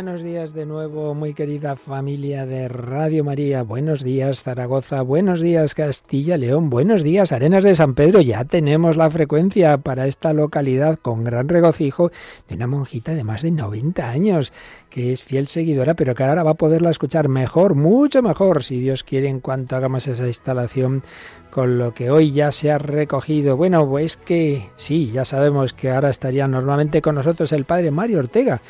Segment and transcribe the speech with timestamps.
[0.00, 3.62] Buenos días de nuevo, muy querida familia de Radio María.
[3.62, 8.22] Buenos días Zaragoza, buenos días Castilla León, buenos días Arenas de San Pedro.
[8.22, 12.10] Ya tenemos la frecuencia para esta localidad con gran regocijo
[12.48, 14.54] de una monjita de más de 90 años
[14.88, 18.80] que es fiel seguidora, pero que ahora va a poderla escuchar mejor, mucho mejor, si
[18.80, 21.02] Dios quiere, en cuanto hagamos esa instalación
[21.50, 23.56] con lo que hoy ya se ha recogido.
[23.56, 28.18] Bueno, pues que sí, ya sabemos que ahora estaría normalmente con nosotros el padre Mario
[28.18, 28.62] Ortega,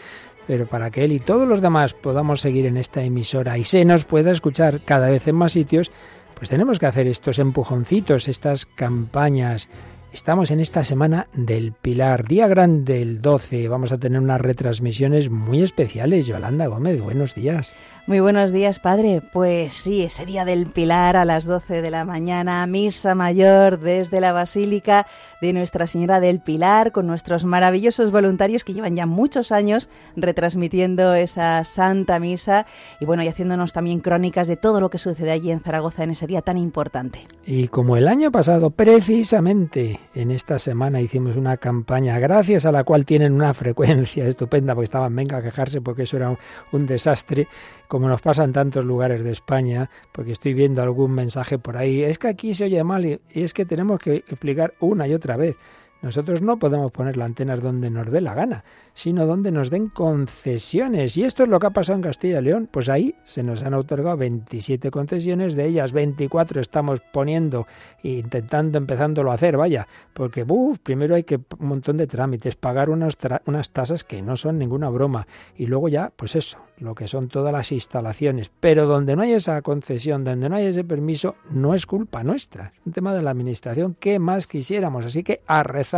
[0.46, 3.84] pero para que él y todos los demás podamos seguir en esta emisora y se
[3.84, 5.90] nos pueda escuchar cada vez en más sitios,
[6.34, 9.68] pues tenemos que hacer estos empujoncitos, estas campañas
[10.12, 13.68] Estamos en esta semana del Pilar, día grande el 12.
[13.68, 16.26] Vamos a tener unas retransmisiones muy especiales.
[16.26, 17.74] Yolanda Gómez, buenos días.
[18.08, 19.22] Muy buenos días, padre.
[19.32, 24.20] Pues sí, ese día del Pilar a las 12 de la mañana, misa mayor desde
[24.20, 25.06] la Basílica
[25.40, 31.14] de Nuestra Señora del Pilar, con nuestros maravillosos voluntarios que llevan ya muchos años retransmitiendo
[31.14, 32.66] esa Santa Misa
[32.98, 36.10] y bueno, y haciéndonos también crónicas de todo lo que sucede allí en Zaragoza en
[36.10, 37.20] ese día tan importante.
[37.46, 42.84] Y como el año pasado, precisamente en esta semana hicimos una campaña gracias a la
[42.84, 46.36] cual tienen una frecuencia estupenda, porque estaban venga a quejarse porque eso era
[46.72, 47.48] un, desastre,
[47.88, 52.02] como nos pasa en tantos lugares de España, porque estoy viendo algún mensaje por ahí,
[52.02, 55.36] es que aquí se oye mal y es que tenemos que explicar una y otra
[55.36, 55.56] vez.
[56.02, 59.88] Nosotros no podemos poner las antenas donde nos dé la gana, sino donde nos den
[59.88, 61.16] concesiones.
[61.18, 62.68] Y esto es lo que ha pasado en Castilla y León.
[62.70, 67.66] Pues ahí se nos han otorgado 27 concesiones, de ellas 24 estamos poniendo
[68.02, 72.56] e intentando, empezándolo a hacer, vaya, porque uf, primero hay que un montón de trámites,
[72.56, 75.26] pagar unas, unas tasas que no son ninguna broma.
[75.54, 78.50] Y luego ya, pues eso, lo que son todas las instalaciones.
[78.60, 82.72] Pero donde no hay esa concesión, donde no hay ese permiso, no es culpa nuestra.
[82.74, 85.04] Es un tema de la administración que más quisiéramos.
[85.04, 85.89] Así que a rezar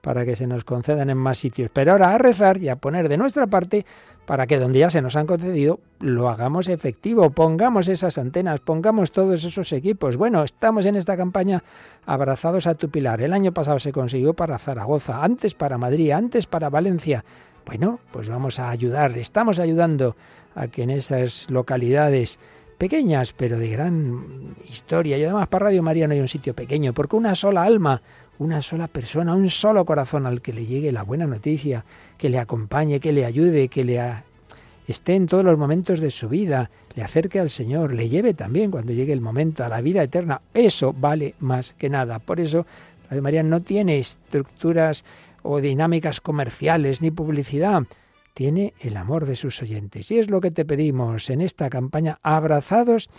[0.00, 1.70] para que se nos concedan en más sitios.
[1.72, 3.84] Pero ahora a rezar y a poner de nuestra parte
[4.26, 9.12] para que donde ya se nos han concedido lo hagamos efectivo, pongamos esas antenas, pongamos
[9.12, 10.16] todos esos equipos.
[10.16, 11.62] Bueno, estamos en esta campaña
[12.06, 13.20] abrazados a tu pilar.
[13.20, 17.24] El año pasado se consiguió para Zaragoza, antes para Madrid, antes para Valencia.
[17.66, 20.16] Bueno, pues vamos a ayudar, estamos ayudando
[20.54, 22.38] a que en esas localidades
[22.78, 26.94] pequeñas, pero de gran historia, y además para Radio María no hay un sitio pequeño,
[26.94, 28.00] porque una sola alma,
[28.40, 31.84] una sola persona, un solo corazón al que le llegue la buena noticia,
[32.16, 34.02] que le acompañe, que le ayude, que le
[34.88, 38.70] esté en todos los momentos de su vida, le acerque al Señor, le lleve también
[38.70, 40.40] cuando llegue el momento a la vida eterna.
[40.54, 42.18] Eso vale más que nada.
[42.18, 42.66] Por eso
[43.10, 45.04] Radio María no tiene estructuras
[45.42, 47.82] o dinámicas comerciales ni publicidad.
[48.32, 50.10] Tiene el amor de sus oyentes.
[50.10, 53.10] Y es lo que te pedimos en esta campaña, abrazados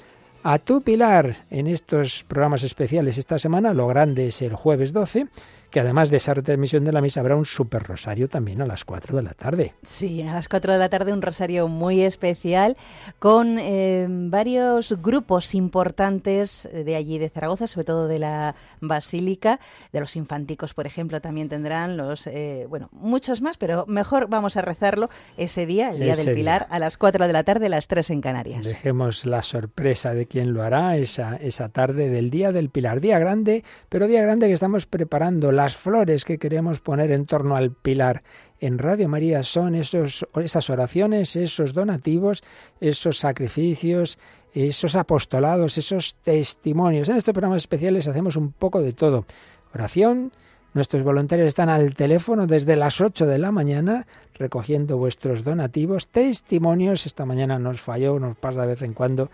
[0.43, 3.73] a tu pilar en estos programas especiales esta semana.
[3.73, 5.27] Lo grande es el jueves 12
[5.71, 8.85] que además de esa retransmisión de la misa habrá un super rosario también a las
[8.85, 9.73] 4 de la tarde.
[9.83, 12.77] Sí, a las 4 de la tarde un rosario muy especial
[13.19, 19.59] con eh, varios grupos importantes de allí de Zaragoza, sobre todo de la Basílica,
[19.91, 24.57] de los infanticos, por ejemplo, también tendrán los, eh, bueno, muchos más, pero mejor vamos
[24.57, 27.87] a rezarlo ese día, el Día del Pilar, a las 4 de la tarde, las
[27.87, 28.65] 3 en Canarias.
[28.65, 32.99] Dejemos la sorpresa de quién lo hará esa, esa tarde del Día del Pilar.
[32.99, 37.55] Día grande, pero día grande que estamos preparando las flores que queremos poner en torno
[37.55, 38.23] al pilar
[38.59, 42.41] en Radio María son esos, esas oraciones, esos donativos,
[42.79, 44.17] esos sacrificios,
[44.53, 47.09] esos apostolados, esos testimonios.
[47.09, 49.27] En estos programas especiales hacemos un poco de todo.
[49.75, 50.31] Oración,
[50.73, 57.05] nuestros voluntarios están al teléfono desde las 8 de la mañana recogiendo vuestros donativos, testimonios.
[57.05, 59.29] Esta mañana nos falló, nos pasa de vez en cuando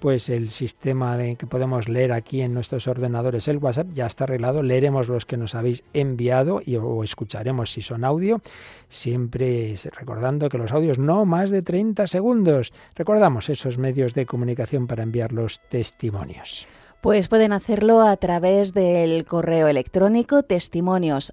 [0.00, 4.24] pues el sistema de que podemos leer aquí en nuestros ordenadores, el WhatsApp, ya está
[4.24, 4.62] arreglado.
[4.62, 8.40] Leeremos los que nos habéis enviado y o escucharemos si son audio,
[8.88, 12.72] siempre recordando que los audios no más de 30 segundos.
[12.94, 16.66] Recordamos esos medios de comunicación para enviar los testimonios.
[17.00, 21.32] Pues pueden hacerlo a través del correo electrónico testimonios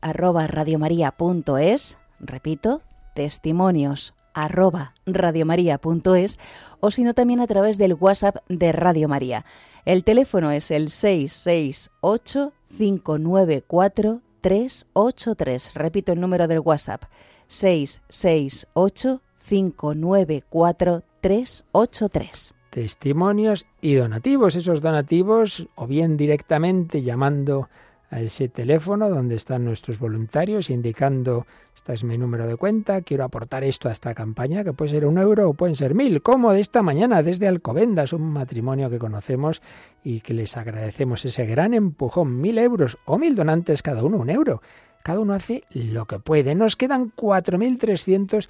[2.20, 2.82] repito,
[3.14, 6.38] testimonios arroba radiomaria.es
[6.80, 9.46] o sino también a través del WhatsApp de Radio María.
[9.86, 15.74] El teléfono es el 668 594 383.
[15.74, 17.06] Repito el número del WhatsApp.
[17.48, 24.58] 668 594 383 testimonios y donativos.
[24.58, 27.70] Esos donativos o bien directamente llamando
[28.16, 31.46] a ese teléfono donde están nuestros voluntarios indicando,
[31.76, 35.06] este es mi número de cuenta, quiero aportar esto a esta campaña, que puede ser
[35.06, 39.00] un euro o pueden ser mil, como de esta mañana desde Alcobendas, un matrimonio que
[39.00, 39.62] conocemos
[40.02, 44.30] y que les agradecemos ese gran empujón, mil euros o mil donantes cada uno, un
[44.30, 44.62] euro.
[45.04, 46.56] Cada uno hace lo que puede.
[46.56, 48.48] Nos quedan 4.300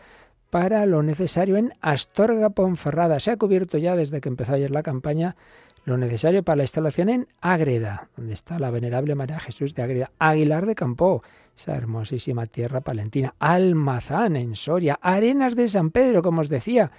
[0.51, 3.19] para lo necesario en Astorga Ponferrada.
[3.19, 5.35] Se ha cubierto ya desde que empezó ayer la campaña
[5.85, 10.11] lo necesario para la instalación en Ágreda, donde está la venerable María Jesús de Ágreda,
[10.17, 11.23] Aguilar de Campo,
[11.55, 16.91] esa hermosísima tierra palentina, Almazán en Soria, Arenas de San Pedro, como os decía,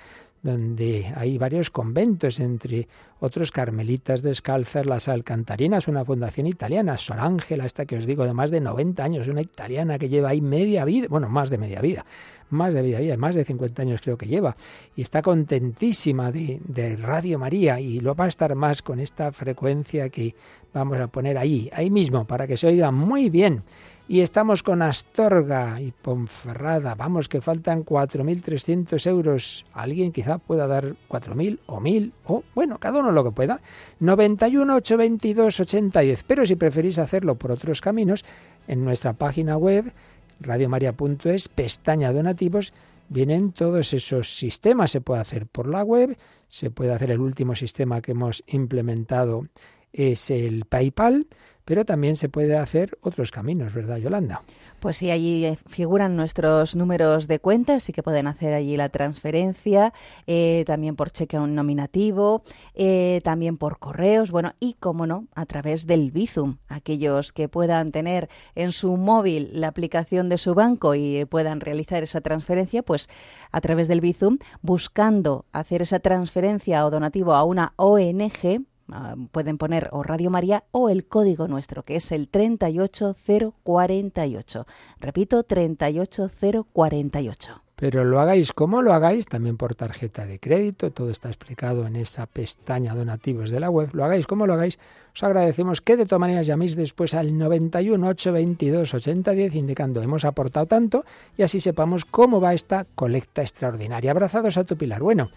[0.47, 2.87] donde hay varios conventos, entre
[3.19, 8.33] otros carmelitas descalzas, las alcantarinas, una fundación italiana, Sor Ángela, esta que os digo, de
[8.33, 11.81] más de 90 años, una italiana que lleva ahí media vida, bueno, más de media
[11.81, 12.07] vida,
[12.51, 14.57] más de media vida, más de 50 años creo que lleva,
[14.95, 19.33] y está contentísima de, de Radio María, y lo va a estar más con esta
[19.33, 20.37] frecuencia que
[20.73, 23.65] vamos a poner ahí, ahí mismo, para que se oiga muy bien.
[24.09, 26.95] Y estamos con Astorga y Ponferrada.
[26.95, 29.67] Vamos, que faltan 4.300 euros.
[29.73, 33.61] Alguien quizá pueda dar 4.000 o 1.000 o, bueno, cada uno lo que pueda.
[33.99, 36.23] 91 822 8010.
[36.23, 38.25] Pero si preferís hacerlo por otros caminos,
[38.69, 39.93] en nuestra página web,
[40.39, 42.73] radiomaria.es, pestaña donativos,
[43.09, 44.93] vienen todos esos sistemas.
[44.93, 46.17] Se puede hacer por la web,
[46.47, 49.49] se puede hacer el último sistema que hemos implementado,
[49.93, 51.27] es el PayPal
[51.67, 54.43] pero también se puede hacer otros caminos, ¿verdad, Yolanda?
[54.79, 58.89] Pues sí, allí eh, figuran nuestros números de cuentas, sí que pueden hacer allí la
[58.89, 59.93] transferencia,
[60.29, 65.89] eh, también por cheque nominativo, eh, también por correos, bueno, y como no, a través
[65.89, 66.59] del Bizum.
[66.69, 72.05] Aquellos que puedan tener en su móvil la aplicación de su banco y puedan realizar
[72.05, 73.11] esa transferencia, pues
[73.51, 79.59] a través del Bizum, buscando hacer esa transferencia o donativo a una ONG, Ah, pueden
[79.59, 84.67] poner o Radio María o el código nuestro, que es el 38048.
[85.01, 87.67] Repito, 38048.
[87.79, 91.97] Pero lo hagáis como lo hagáis, también por tarjeta de crédito, todo está explicado en
[91.97, 94.79] esa pestaña donativos de la web, lo hagáis como lo hagáis,
[95.15, 100.65] os agradecemos que de todas maneras llaméis después al 91 822 8010 indicando hemos aportado
[100.65, 101.05] tanto
[101.37, 104.11] y así sepamos cómo va esta colecta extraordinaria.
[104.11, 105.03] Abrazados a tu pilar.
[105.03, 105.29] Bueno,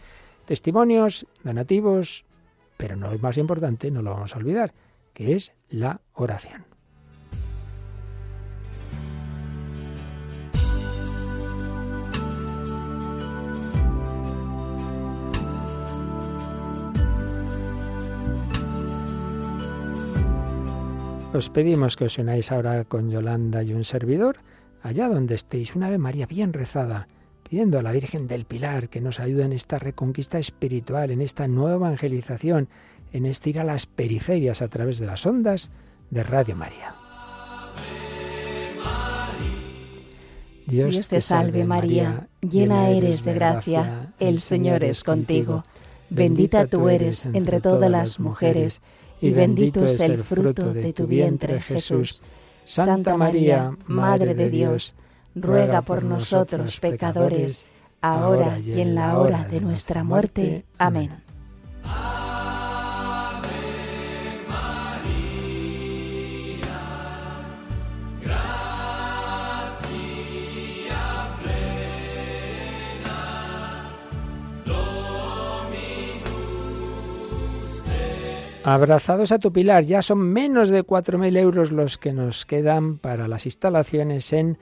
[0.46, 2.24] testimonios, donativos,
[2.80, 4.74] pero no es más importante, no lo vamos a olvidar,
[5.14, 6.64] que es la oración.
[21.34, 24.38] Os pedimos que os unáis ahora con Yolanda y un servidor,
[24.82, 27.10] allá donde estéis, una Ave María bien rezada
[27.50, 31.48] pidiendo a la Virgen del Pilar que nos ayude en esta reconquista espiritual, en esta
[31.48, 32.70] nueva evangelización,
[33.12, 35.72] en este ir a las periferias a través de las ondas
[36.12, 36.96] de Radio María.
[40.68, 45.64] Dios, te salve María, llena eres de gracia, el Señor es contigo.
[46.12, 48.84] Bendita tú eres entre todas las mujeres,
[49.20, 52.22] y bendito es el fruto de tu vientre Jesús.
[52.64, 54.96] Santa María, Madre de Dios,
[55.42, 57.66] ruega por nosotros pecadores,
[58.02, 60.66] ahora y en la hora de nuestra muerte.
[60.78, 61.12] Amén.
[78.72, 83.28] Abrazados a tu pilar, ya son menos de 4.000 euros los que nos quedan para
[83.28, 84.60] las instalaciones en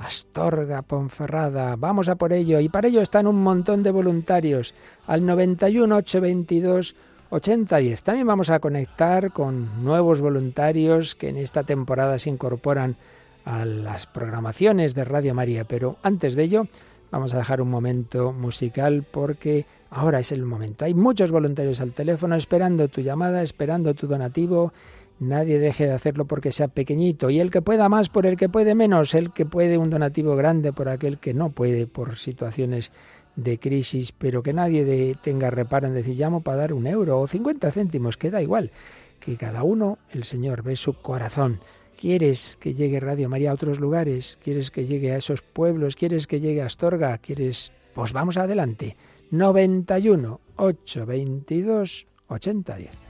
[0.00, 2.58] Astorga, Ponferrada, vamos a por ello.
[2.60, 4.74] Y para ello están un montón de voluntarios
[5.06, 6.96] al 91 822
[7.30, 8.02] 8010.
[8.02, 12.96] También vamos a conectar con nuevos voluntarios que en esta temporada se incorporan
[13.44, 15.64] a las programaciones de Radio María.
[15.64, 16.66] Pero antes de ello,
[17.10, 20.86] vamos a dejar un momento musical porque ahora es el momento.
[20.86, 24.72] Hay muchos voluntarios al teléfono esperando tu llamada, esperando tu donativo
[25.20, 27.28] Nadie deje de hacerlo porque sea pequeñito.
[27.28, 29.14] Y el que pueda más por el que puede menos.
[29.14, 32.90] El que puede un donativo grande por aquel que no puede por situaciones
[33.36, 34.12] de crisis.
[34.12, 38.16] Pero que nadie tenga reparo en decir llamo para dar un euro o cincuenta céntimos.
[38.16, 38.72] Que da igual.
[39.20, 41.60] Que cada uno, el Señor, ve su corazón.
[41.98, 44.38] ¿Quieres que llegue Radio María a otros lugares?
[44.42, 45.96] ¿Quieres que llegue a esos pueblos?
[45.96, 47.18] ¿Quieres que llegue a Astorga?
[47.18, 47.72] ¿Quieres?
[47.92, 48.96] Pues vamos adelante.
[49.30, 53.09] 91 822 8010.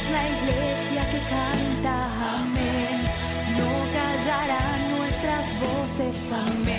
[0.00, 1.94] Somos la iglesia que canta,
[2.38, 3.02] amén.
[3.58, 6.69] No callarán nuestras voces, amén.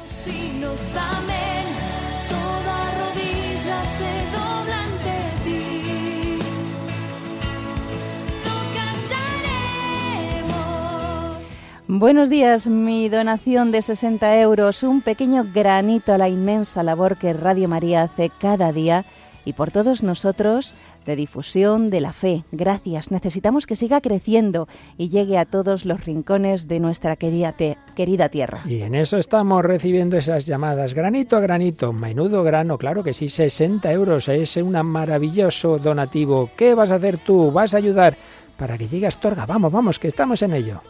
[11.89, 17.31] Buenos días, mi donación de 60 euros, un pequeño granito a la inmensa labor que
[17.31, 19.05] Radio María hace cada día
[19.45, 20.73] y por todos nosotros
[21.05, 22.43] de difusión de la fe.
[22.51, 24.67] Gracias, necesitamos que siga creciendo
[24.97, 27.55] y llegue a todos los rincones de nuestra querida,
[27.95, 28.63] querida tierra.
[28.65, 33.29] Y en eso estamos recibiendo esas llamadas, granito a granito, menudo grano, claro que sí,
[33.29, 36.49] 60 euros, es un maravilloso donativo.
[36.57, 37.49] ¿Qué vas a hacer tú?
[37.49, 38.17] ¿Vas a ayudar?
[38.57, 40.81] Para que llegue a Astorga, vamos, vamos, que estamos en ello.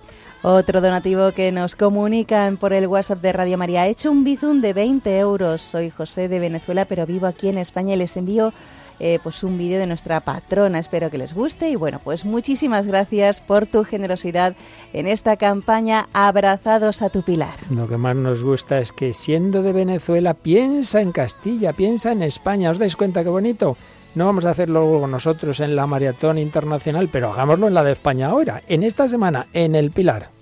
[0.43, 3.87] Otro donativo que nos comunican por el WhatsApp de Radio María.
[3.87, 5.61] He hecho un bizum de 20 euros.
[5.61, 8.53] Soy José de Venezuela, pero vivo aquí en España y les envío
[8.99, 10.79] eh, pues un vídeo de nuestra patrona.
[10.79, 14.55] Espero que les guste y bueno, pues muchísimas gracias por tu generosidad
[14.93, 17.57] en esta campaña Abrazados a tu Pilar.
[17.69, 22.21] Lo que más nos gusta es que siendo de Venezuela piensa en Castilla, piensa en
[22.21, 22.71] España.
[22.71, 23.75] ¿Os dais cuenta qué bonito?
[24.17, 28.29] No vamos a hacerlo nosotros en la maratón internacional, pero hagámoslo en la de España
[28.29, 30.36] ahora, en esta semana, en el Pilar.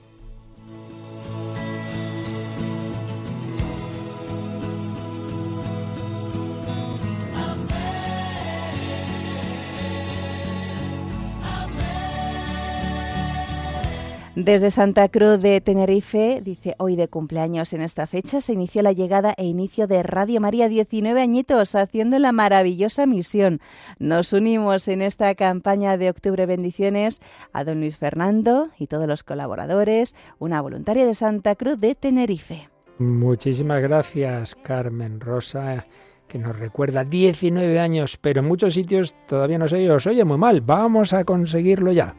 [14.36, 18.92] Desde Santa Cruz de Tenerife, dice hoy de cumpleaños en esta fecha, se inició la
[18.92, 23.62] llegada e inicio de Radio María, 19 añitos, haciendo la maravillosa misión.
[23.98, 27.22] Nos unimos en esta campaña de Octubre Bendiciones
[27.54, 32.70] a don Luis Fernando y todos los colaboradores, una voluntaria de Santa Cruz de Tenerife.
[32.98, 35.86] Muchísimas gracias, Carmen Rosa
[36.28, 40.40] que nos recuerda 19 años, pero en muchos sitios todavía no se os oye muy
[40.40, 40.60] mal.
[40.60, 42.16] Vamos a conseguirlo ya.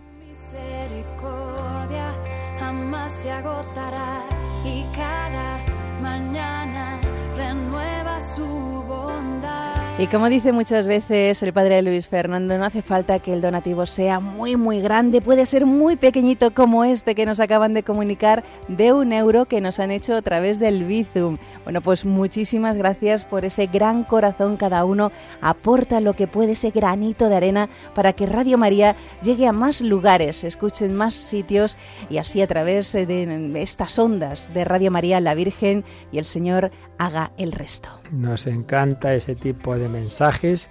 [9.99, 13.87] Y como dice muchas veces el padre Luis Fernando, no hace falta que el donativo
[13.87, 18.45] sea muy, muy grande, puede ser muy pequeñito como este que nos acaban de comunicar
[18.69, 21.39] de un euro que nos han hecho a través del Bizum.
[21.65, 24.59] Bueno, pues muchísimas gracias por ese gran corazón.
[24.59, 29.47] Cada uno aporta lo que puede, ese granito de arena para que Radio María llegue
[29.47, 31.79] a más lugares, escuchen más sitios
[32.11, 36.71] y así a través de estas ondas de Radio María, la Virgen y el Señor
[36.99, 37.89] haga el resto.
[38.11, 40.71] Nos encanta ese tipo de mensajes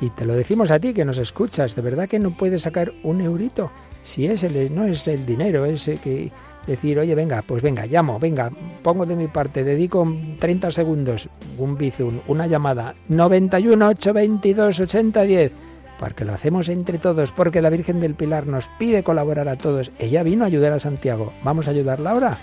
[0.00, 1.74] y te lo decimos a ti que nos escuchas.
[1.74, 3.70] De verdad que no puedes sacar un eurito.
[4.02, 6.30] Si es el, no es el dinero, es que
[6.66, 8.50] decir, oye, venga, pues venga, llamo, venga,
[8.82, 10.06] pongo de mi parte, dedico
[10.38, 15.52] 30 segundos, un bizum, una llamada, 91 822 8010,
[15.98, 19.90] porque lo hacemos entre todos, porque la Virgen del Pilar nos pide colaborar a todos.
[19.98, 21.32] Ella vino a ayudar a Santiago.
[21.42, 22.38] ¿Vamos a ayudarla ahora?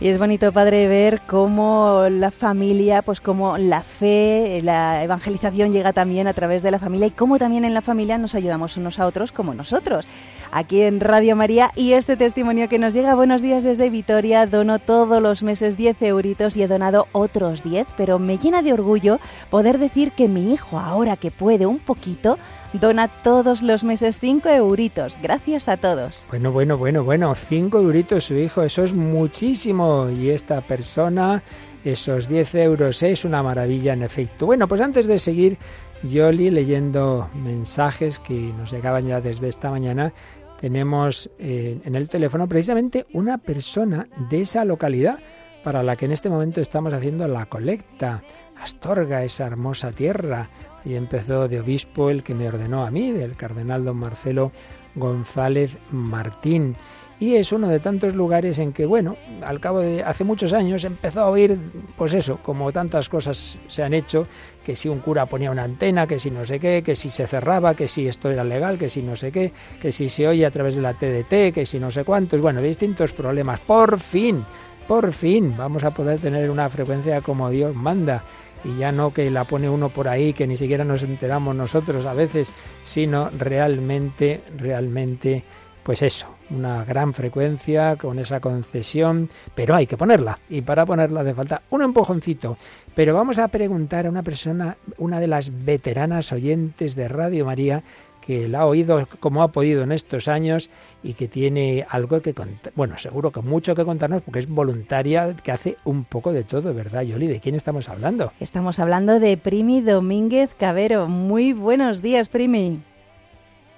[0.00, 5.92] Y es bonito, padre, ver cómo la familia, pues cómo la fe, la evangelización llega
[5.92, 9.00] también a través de la familia y cómo también en la familia nos ayudamos unos
[9.00, 10.06] a otros como nosotros.
[10.50, 14.78] Aquí en Radio María y este testimonio que nos llega, buenos días desde Vitoria, dono
[14.78, 19.20] todos los meses 10 euritos y he donado otros 10, pero me llena de orgullo
[19.50, 22.38] poder decir que mi hijo, ahora que puede un poquito,
[22.72, 25.18] dona todos los meses 5 euritos.
[25.22, 26.26] Gracias a todos.
[26.30, 30.08] Bueno, bueno, bueno, bueno, 5 euritos su hijo, eso es muchísimo.
[30.08, 31.42] Y esta persona,
[31.84, 34.46] esos 10 euros, es una maravilla en efecto.
[34.46, 35.58] Bueno, pues antes de seguir,
[36.02, 40.12] Yoli, leyendo mensajes que nos llegaban ya desde esta mañana,
[40.60, 45.18] tenemos eh, en el teléfono precisamente una persona de esa localidad
[45.62, 48.22] para la que en este momento estamos haciendo la colecta.
[48.60, 50.48] Astorga, esa hermosa tierra
[50.84, 54.52] y empezó de obispo el que me ordenó a mí, del cardenal don Marcelo
[54.94, 56.76] González Martín.
[57.20, 60.84] Y es uno de tantos lugares en que, bueno, al cabo de hace muchos años
[60.84, 61.58] empezó a oír,
[61.96, 64.26] pues eso, como tantas cosas se han hecho,
[64.68, 67.26] que si un cura ponía una antena, que si no sé qué, que si se
[67.26, 70.44] cerraba, que si esto era legal, que si no sé qué, que si se oye
[70.44, 73.60] a través de la TDT, que si no sé cuántos, bueno, distintos problemas.
[73.60, 74.44] Por fin,
[74.86, 78.24] por fin vamos a poder tener una frecuencia como Dios manda
[78.62, 82.04] y ya no que la pone uno por ahí, que ni siquiera nos enteramos nosotros
[82.04, 82.52] a veces,
[82.84, 85.44] sino realmente, realmente,
[85.82, 91.22] pues eso, una gran frecuencia con esa concesión, pero hay que ponerla y para ponerla
[91.22, 92.58] hace falta un empujoncito.
[92.98, 97.84] Pero vamos a preguntar a una persona, una de las veteranas oyentes de Radio María,
[98.20, 100.68] que la ha oído como ha podido en estos años
[101.00, 105.32] y que tiene algo que contar, bueno, seguro que mucho que contarnos porque es voluntaria
[105.44, 107.28] que hace un poco de todo, ¿verdad, Yoli?
[107.28, 108.32] ¿De quién estamos hablando?
[108.40, 111.06] Estamos hablando de Primi Domínguez Cabero.
[111.06, 112.82] Muy buenos días, Primi.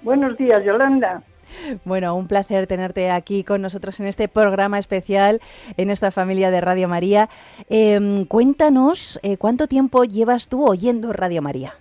[0.01, 1.21] Buenos días, Yolanda.
[1.85, 5.39] Bueno, un placer tenerte aquí con nosotros en este programa especial,
[5.77, 7.29] en esta familia de Radio María.
[7.69, 11.73] Em, cuéntanos, eh, ¿cuánto tiempo llevas tú oyendo Radio María?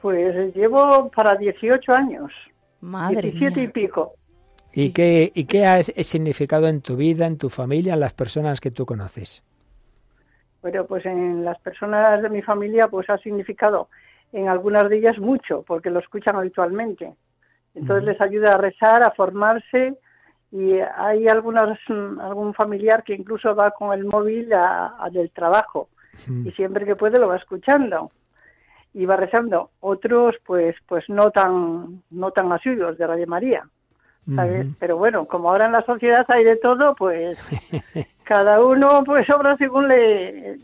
[0.00, 2.32] Pues llevo para 18 años.
[2.80, 4.14] Madre 17 y pico.
[4.72, 8.60] ¿Y qué, ¿Y qué ha significado en tu vida, en tu familia, en las personas
[8.60, 9.42] que tú conoces?
[10.62, 13.88] Bueno, pues en las personas de mi familia pues ha significado
[14.32, 17.12] en algunas de ellas mucho, porque lo escuchan habitualmente.
[17.74, 19.96] Entonces les ayuda a rezar, a formarse
[20.52, 25.88] y hay algunas, algún familiar que incluso va con el móvil a, del trabajo
[26.44, 28.10] y siempre que puede lo va escuchando
[28.92, 29.70] y va rezando.
[29.80, 33.68] Otros, pues, pues no tan, no tan asiduos de Radio María,
[34.34, 34.66] ¿sabes?
[34.80, 37.38] Pero bueno, como ahora en la sociedad hay de todo, pues
[38.24, 40.58] cada uno, pues obra según le,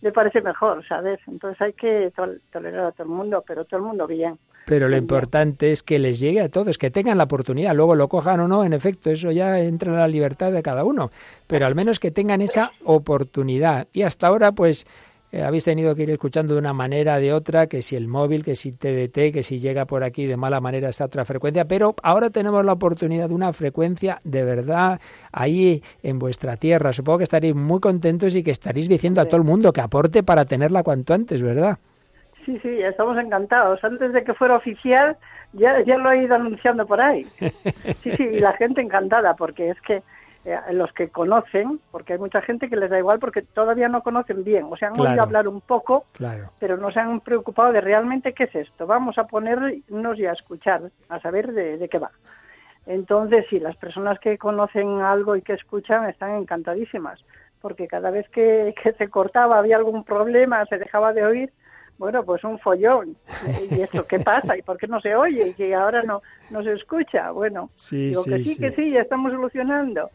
[0.00, 1.20] le parece mejor, ¿sabes?
[1.26, 2.12] Entonces hay que
[2.52, 4.38] tolerar a todo el mundo, pero todo el mundo bien.
[4.66, 8.08] Pero lo importante es que les llegue a todos, que tengan la oportunidad, luego lo
[8.08, 11.10] cojan o no, en efecto, eso ya entra en la libertad de cada uno,
[11.46, 13.88] pero al menos que tengan esa oportunidad.
[13.92, 14.86] Y hasta ahora, pues
[15.32, 18.44] eh, habéis tenido que ir escuchando de una manera de otra, que si el móvil,
[18.44, 21.94] que si TDT, que si llega por aquí de mala manera esta otra frecuencia, pero
[22.02, 25.00] ahora tenemos la oportunidad de una frecuencia de verdad
[25.32, 26.92] ahí en vuestra tierra.
[26.92, 30.22] Supongo que estaréis muy contentos y que estaréis diciendo a todo el mundo que aporte
[30.22, 31.78] para tenerla cuanto antes, ¿verdad?
[32.44, 33.82] Sí, sí, estamos encantados.
[33.84, 35.16] Antes de que fuera oficial,
[35.52, 37.26] ya, ya lo he ido anunciando por ahí.
[38.00, 40.02] Sí, sí, y la gente encantada, porque es que
[40.42, 44.02] eh, los que conocen, porque hay mucha gente que les da igual porque todavía no
[44.02, 46.06] conocen bien, o sea, han oído hablar un poco,
[46.58, 48.86] pero no se han preocupado de realmente qué es esto.
[48.86, 52.10] Vamos a ponernos y a escuchar, a saber de, qué va.
[52.86, 57.22] Entonces, sí, las personas que conocen algo y que escuchan están encantadísimas,
[57.60, 61.52] porque cada vez que, se cortaba, había algún problema, se dejaba de oír,
[61.98, 63.14] bueno, pues un follón.
[63.70, 64.56] ¿Y esto qué pasa?
[64.56, 65.54] ¿Y por qué no se oye?
[65.58, 67.30] ¿Y ahora no, no se escucha?
[67.30, 70.08] Bueno, digo que sí, que sí, ya estamos solucionando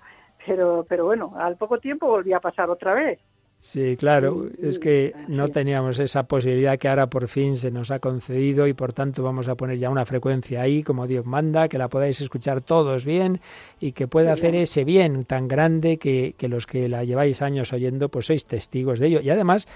[0.46, 3.20] pero, pero bueno, al poco tiempo volví a pasar otra vez.
[3.60, 7.98] Sí, claro, es que no teníamos esa posibilidad que ahora por fin se nos ha
[7.98, 11.80] concedido y por tanto vamos a poner ya una frecuencia ahí como Dios manda, que
[11.80, 13.40] la podáis escuchar todos bien
[13.80, 17.74] y que pueda hacer ese bien tan grande que, que los que la lleváis años
[17.74, 19.22] oyendo pues sois testigos de ello.
[19.22, 19.68] Y además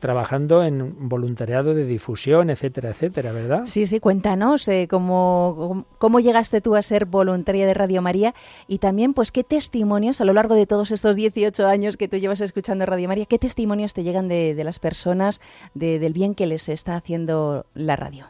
[0.00, 3.64] trabajando en voluntariado de difusión, etcétera, etcétera, ¿verdad?
[3.64, 8.34] Sí, sí, cuéntanos eh, cómo, cómo llegaste tú a ser voluntaria de Radio María
[8.66, 12.16] y también, pues, qué testimonios a lo largo de todos estos 18 años que tú
[12.16, 15.40] llevas escuchando Radio María, qué testimonios te llegan de, de las personas,
[15.74, 18.26] de, del bien que les está haciendo la radio.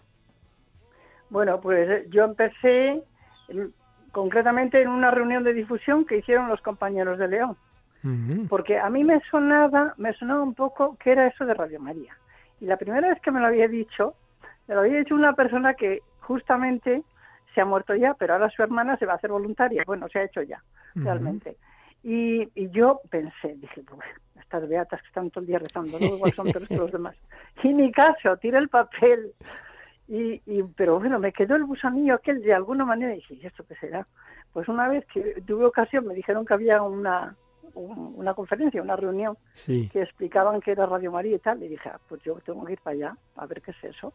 [1.30, 3.02] Bueno, pues eh, yo empecé
[4.12, 7.56] concretamente en una reunión de difusión que hicieron los compañeros de León
[8.48, 12.16] porque a mí me sonaba, me sonaba un poco que era eso de Radio María.
[12.60, 14.14] Y la primera vez que me lo había dicho,
[14.66, 17.02] me lo había dicho una persona que justamente
[17.54, 19.82] se ha muerto ya, pero ahora su hermana se va a hacer voluntaria.
[19.86, 20.62] Bueno, se ha hecho ya,
[20.94, 21.56] realmente.
[22.02, 24.06] Y, yo pensé, dije, pues,
[24.38, 26.06] estas beatas que están todo el día rezando, ¿no?
[26.06, 27.16] igual son que los demás.
[27.64, 29.32] Y mi caso, tiré el papel.
[30.06, 33.46] Y, y, pero bueno, me quedó el gusanillo aquel de alguna manera y dije, ¿y
[33.46, 34.06] esto qué será?
[34.52, 37.34] Pues una vez que tuve ocasión, me dijeron que había una,
[37.74, 42.00] una conferencia, una reunión, que explicaban que era Radio María y tal, y dije, ah,
[42.08, 44.12] pues yo tengo que ir para allá a ver qué es eso.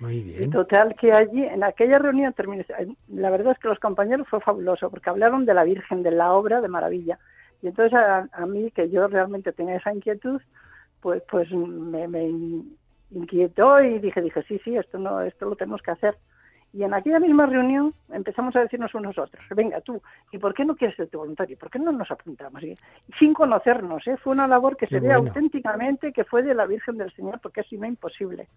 [0.00, 0.44] Muy bien.
[0.44, 2.64] Y total que allí, en aquella reunión, terminé,
[3.08, 6.32] la verdad es que los compañeros fue fabuloso, porque hablaron de la Virgen, de la
[6.32, 7.18] obra, de maravilla.
[7.62, 10.40] Y entonces a, mí, que yo realmente tenía esa inquietud,
[11.00, 12.28] pues pues me, me
[13.10, 16.16] inquietó y dije, dije, sí, sí, esto no, esto lo tenemos que hacer.
[16.72, 20.64] Y en aquella misma reunión empezamos a decirnos unos otros, venga tú, ¿y por qué
[20.64, 21.56] no quieres ser tu voluntario?
[21.56, 22.62] ¿Por qué no nos apuntamos?
[22.62, 22.74] Y,
[23.18, 24.16] sin conocernos, ¿eh?
[24.18, 27.62] fue una labor que se ve auténticamente que fue de la Virgen del Señor, porque
[27.62, 28.48] es no imposible.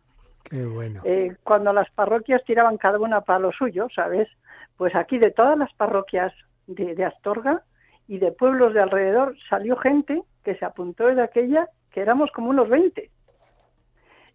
[0.43, 1.01] Qué bueno.
[1.05, 4.27] Eh, cuando las parroquias tiraban cada una para lo suyo, ¿sabes?
[4.75, 6.33] Pues aquí de todas las parroquias
[6.67, 7.63] de, de Astorga
[8.07, 12.49] y de pueblos de alrededor salió gente que se apuntó de aquella, que éramos como
[12.49, 13.09] unos 20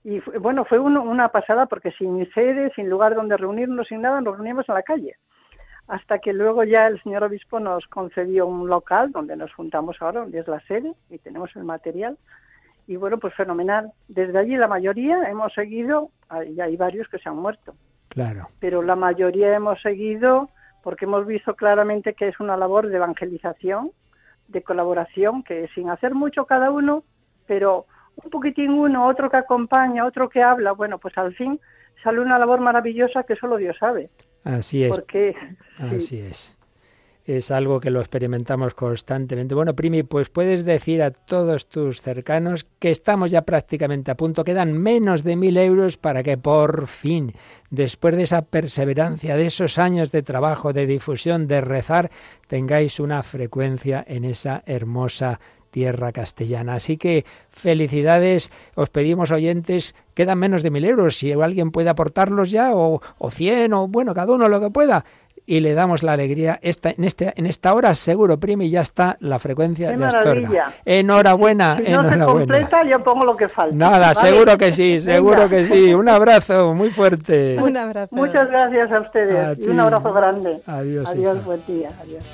[0.09, 4.37] y bueno, fue una pasada porque sin sede, sin lugar donde reunirnos, sin nada, nos
[4.37, 5.17] reunimos en la calle.
[5.89, 10.21] Hasta que luego ya el señor obispo nos concedió un local donde nos juntamos ahora,
[10.21, 12.19] donde es la sede, y tenemos el material.
[12.87, 13.91] Y bueno, pues fenomenal.
[14.07, 16.11] Desde allí la mayoría hemos seguido,
[16.49, 17.75] y hay varios que se han muerto.
[18.07, 18.47] Claro.
[18.61, 20.51] Pero la mayoría hemos seguido
[20.85, 23.91] porque hemos visto claramente que es una labor de evangelización,
[24.47, 27.03] de colaboración, que sin hacer mucho cada uno,
[27.49, 27.87] pero
[28.23, 31.61] un poquitín uno, otro que acompaña, otro que habla, bueno, pues al fin
[32.03, 34.11] sale una labor maravillosa que solo Dios sabe.
[34.45, 34.91] Así es.
[34.91, 35.35] Porque,
[35.79, 36.57] Así es.
[37.25, 39.57] Es algo que lo experimentamos constantemente.
[39.57, 44.45] Bueno, Primi, pues puedes decir a todos tus cercanos que estamos ya prácticamente a punto.
[44.45, 47.33] Quedan menos de mil euros para que por fin,
[47.69, 52.13] después de esa perseverancia, de esos años de trabajo, de difusión, de rezar,
[52.47, 55.41] tengáis una frecuencia en esa hermosa
[55.77, 56.77] tierra castellana.
[56.77, 62.51] Así que felicidades, os pedimos oyentes, quedan menos de mil euros, si alguien puede aportarlos
[62.51, 65.05] ya, o, o cien, o bueno, cada uno lo que pueda
[65.45, 66.59] y le damos la alegría.
[66.63, 70.73] Esta, en, este, en esta hora seguro, Primi, ya está la frecuencia de Astorga.
[70.87, 73.77] Enhorabuena, si no Se completa, yo pongo lo que falta.
[73.77, 75.93] Nada, seguro que sí, seguro que sí.
[75.93, 77.59] Un abrazo muy fuerte.
[77.63, 78.17] Un abrazo.
[78.17, 80.63] Muchas gracias a ustedes y un abrazo grande.
[80.65, 81.11] Adiós.
[81.11, 81.91] Adiós, buen día.
[82.01, 82.25] Adiós.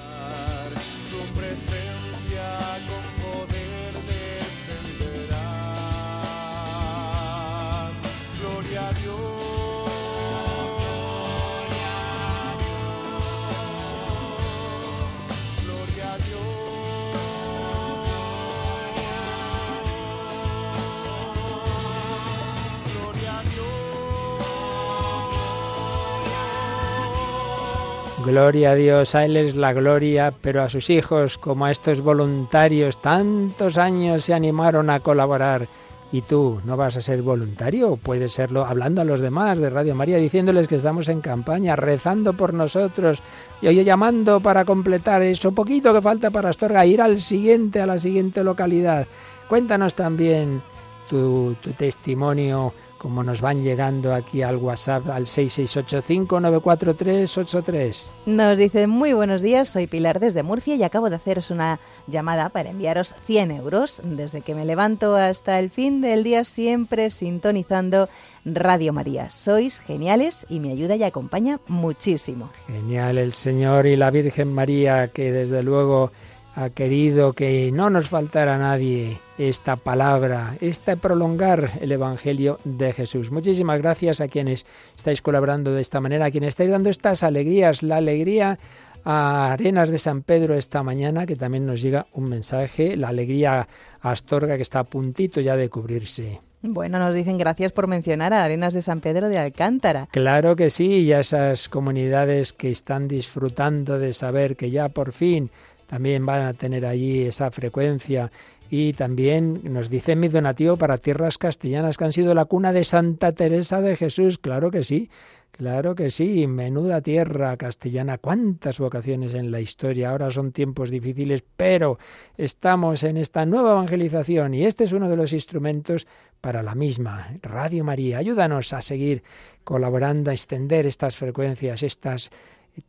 [28.24, 32.00] Gloria a Dios, a Él es la gloria, pero a sus hijos, como a estos
[32.00, 35.66] voluntarios, tantos años se animaron a colaborar.
[36.12, 37.96] ¿Y tú no vas a ser voluntario?
[37.96, 42.32] Puedes serlo hablando a los demás de Radio María, diciéndoles que estamos en campaña, rezando
[42.34, 43.20] por nosotros
[43.60, 47.86] y hoy llamando para completar eso poquito que falta para Astorga, ir al siguiente, a
[47.86, 49.08] la siguiente localidad.
[49.48, 50.62] Cuéntanos también
[51.10, 58.12] tu, tu testimonio como nos van llegando aquí al WhatsApp al 668594383.
[58.26, 62.50] Nos dice muy buenos días, soy Pilar desde Murcia y acabo de haceros una llamada
[62.50, 64.00] para enviaros 100 euros.
[64.04, 68.08] Desde que me levanto hasta el fin del día siempre sintonizando
[68.44, 69.30] Radio María.
[69.30, 72.50] Sois geniales y me ayuda y acompaña muchísimo.
[72.68, 76.12] Genial el Señor y la Virgen María que desde luego
[76.54, 83.30] ha querido que no nos faltara nadie esta palabra, este prolongar el Evangelio de Jesús.
[83.30, 87.82] Muchísimas gracias a quienes estáis colaborando de esta manera, a quienes estáis dando estas alegrías,
[87.82, 88.58] la alegría
[89.04, 93.66] a Arenas de San Pedro esta mañana, que también nos llega un mensaje, la alegría
[94.00, 96.40] a Astorga que está a puntito ya de cubrirse.
[96.64, 100.06] Bueno, nos dicen gracias por mencionar a Arenas de San Pedro de Alcántara.
[100.12, 105.10] Claro que sí, y a esas comunidades que están disfrutando de saber que ya por
[105.10, 105.50] fin
[105.92, 108.32] también van a tener allí esa frecuencia.
[108.70, 112.84] Y también nos dice mi donativo para tierras castellanas que han sido la cuna de
[112.84, 114.38] Santa Teresa de Jesús.
[114.38, 115.10] Claro que sí,
[115.50, 116.46] claro que sí.
[116.46, 118.16] Menuda tierra castellana.
[118.16, 120.08] Cuántas vocaciones en la historia.
[120.08, 121.98] Ahora son tiempos difíciles, pero
[122.38, 126.06] estamos en esta nueva evangelización y este es uno de los instrumentos
[126.40, 127.34] para la misma.
[127.42, 129.22] Radio María, ayúdanos a seguir
[129.62, 132.30] colaborando, a extender estas frecuencias, estas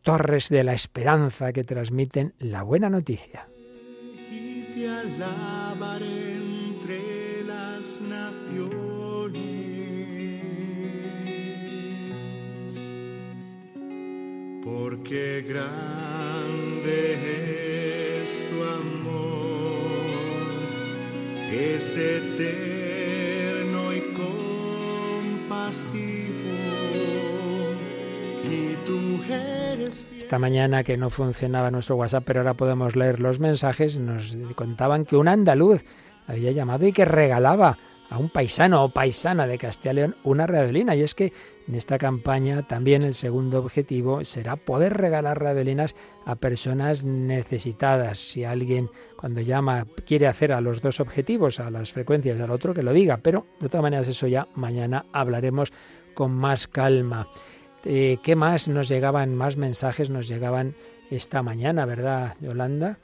[0.02, 3.48] torres de la esperanza que transmiten la buena noticia.
[4.32, 8.34] Y te alabaré entre las naciones,
[14.64, 16.94] porque grande
[18.24, 19.44] es tu amor.
[21.52, 24.02] es eterno y
[25.40, 26.13] compasivo.
[30.18, 35.06] Esta mañana que no funcionaba nuestro WhatsApp, pero ahora podemos leer los mensajes, nos contaban
[35.06, 35.84] que un andaluz
[36.28, 37.78] había llamado y que regalaba
[38.10, 40.96] a un paisano o paisana de Castilla y León una radiolina.
[40.96, 41.34] Y es que
[41.68, 48.20] en esta campaña también el segundo objetivo será poder regalar radiolinas a personas necesitadas.
[48.20, 52.74] Si alguien cuando llama quiere hacer a los dos objetivos, a las frecuencias al otro,
[52.74, 53.18] que lo diga.
[53.18, 55.72] Pero de todas maneras eso ya mañana hablaremos
[56.14, 57.28] con más calma.
[57.86, 60.74] Eh, ¿Qué más nos llegaban, más mensajes nos llegaban
[61.10, 62.98] esta mañana, verdad, Yolanda?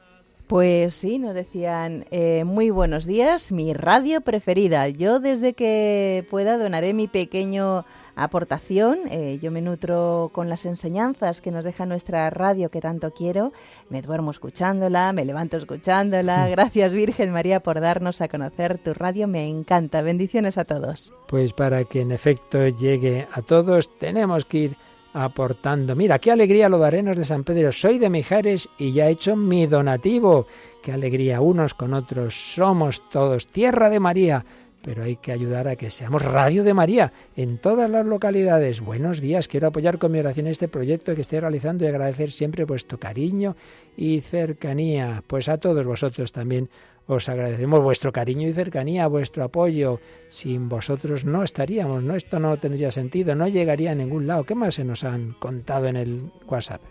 [0.49, 4.88] Pues sí, nos decían, eh, muy buenos días, mi radio preferida.
[4.89, 7.85] Yo desde que pueda donaré mi pequeño
[8.15, 8.97] aportación.
[9.12, 13.53] Eh, yo me nutro con las enseñanzas que nos deja nuestra radio que tanto quiero.
[13.89, 16.49] Me duermo escuchándola, me levanto escuchándola.
[16.49, 19.27] Gracias Virgen María por darnos a conocer tu radio.
[19.27, 20.01] Me encanta.
[20.01, 21.13] Bendiciones a todos.
[21.27, 24.77] Pues para que en efecto llegue a todos tenemos que ir
[25.13, 25.95] aportando.
[25.95, 27.71] Mira, qué alegría lo de Arenas de San Pedro.
[27.71, 30.47] Soy de Mijares y ya he hecho mi donativo.
[30.83, 32.53] Qué alegría unos con otros.
[32.53, 34.45] Somos todos tierra de María.
[34.81, 38.79] Pero hay que ayudar a que seamos Radio de María en todas las localidades.
[38.79, 42.63] Buenos días, quiero apoyar con mi oración este proyecto que estoy realizando y agradecer siempre
[42.63, 43.57] vuestro cariño
[43.97, 45.21] y cercanía.
[45.27, 46.69] Pues a todos vosotros también
[47.09, 49.99] os agradecemos vuestro cariño y cercanía, vuestro apoyo.
[50.27, 54.43] Sin vosotros no estaríamos, no esto no tendría sentido, no llegaría a ningún lado.
[54.43, 56.81] ¿Qué más se nos han contado en el WhatsApp?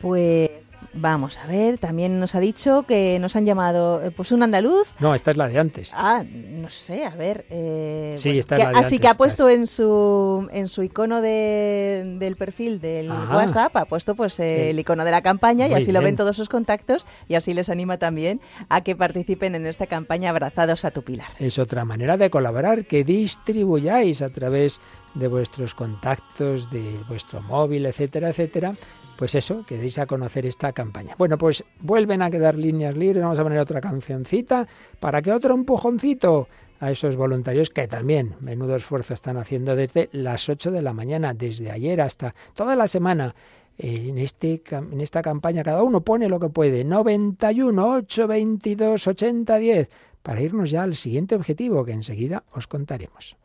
[0.00, 0.50] Pues
[0.96, 4.88] Vamos a ver, también nos ha dicho que nos han llamado, eh, pues un andaluz.
[5.00, 5.90] No, esta es la de antes.
[5.92, 7.46] Ah, no sé, a ver.
[7.50, 11.20] Eh, sí, esta es la de Así que ha puesto en su en su icono
[11.20, 15.90] de, del perfil del WhatsApp, ha puesto pues el icono de la campaña y así
[15.90, 19.86] lo ven todos sus contactos y así les anima también a que participen en esta
[19.86, 21.28] campaña Abrazados a tu Pilar.
[21.40, 24.80] Es otra manera de colaborar, que distribuyáis a través
[25.14, 28.72] de vuestros contactos, de vuestro móvil, etcétera, etcétera,
[29.16, 31.14] pues eso, que deis a conocer esta campaña.
[31.18, 34.66] Bueno, pues vuelven a quedar líneas libres, vamos a poner otra cancioncita
[35.00, 36.48] para que otro empujoncito
[36.80, 41.32] a esos voluntarios que también menudo esfuerzo están haciendo desde las 8 de la mañana,
[41.32, 43.34] desde ayer hasta toda la semana.
[43.76, 49.56] En, este, en esta campaña cada uno pone lo que puede, 91 8 22 80
[49.56, 49.90] 10,
[50.22, 53.36] para irnos ya al siguiente objetivo que enseguida os contaremos.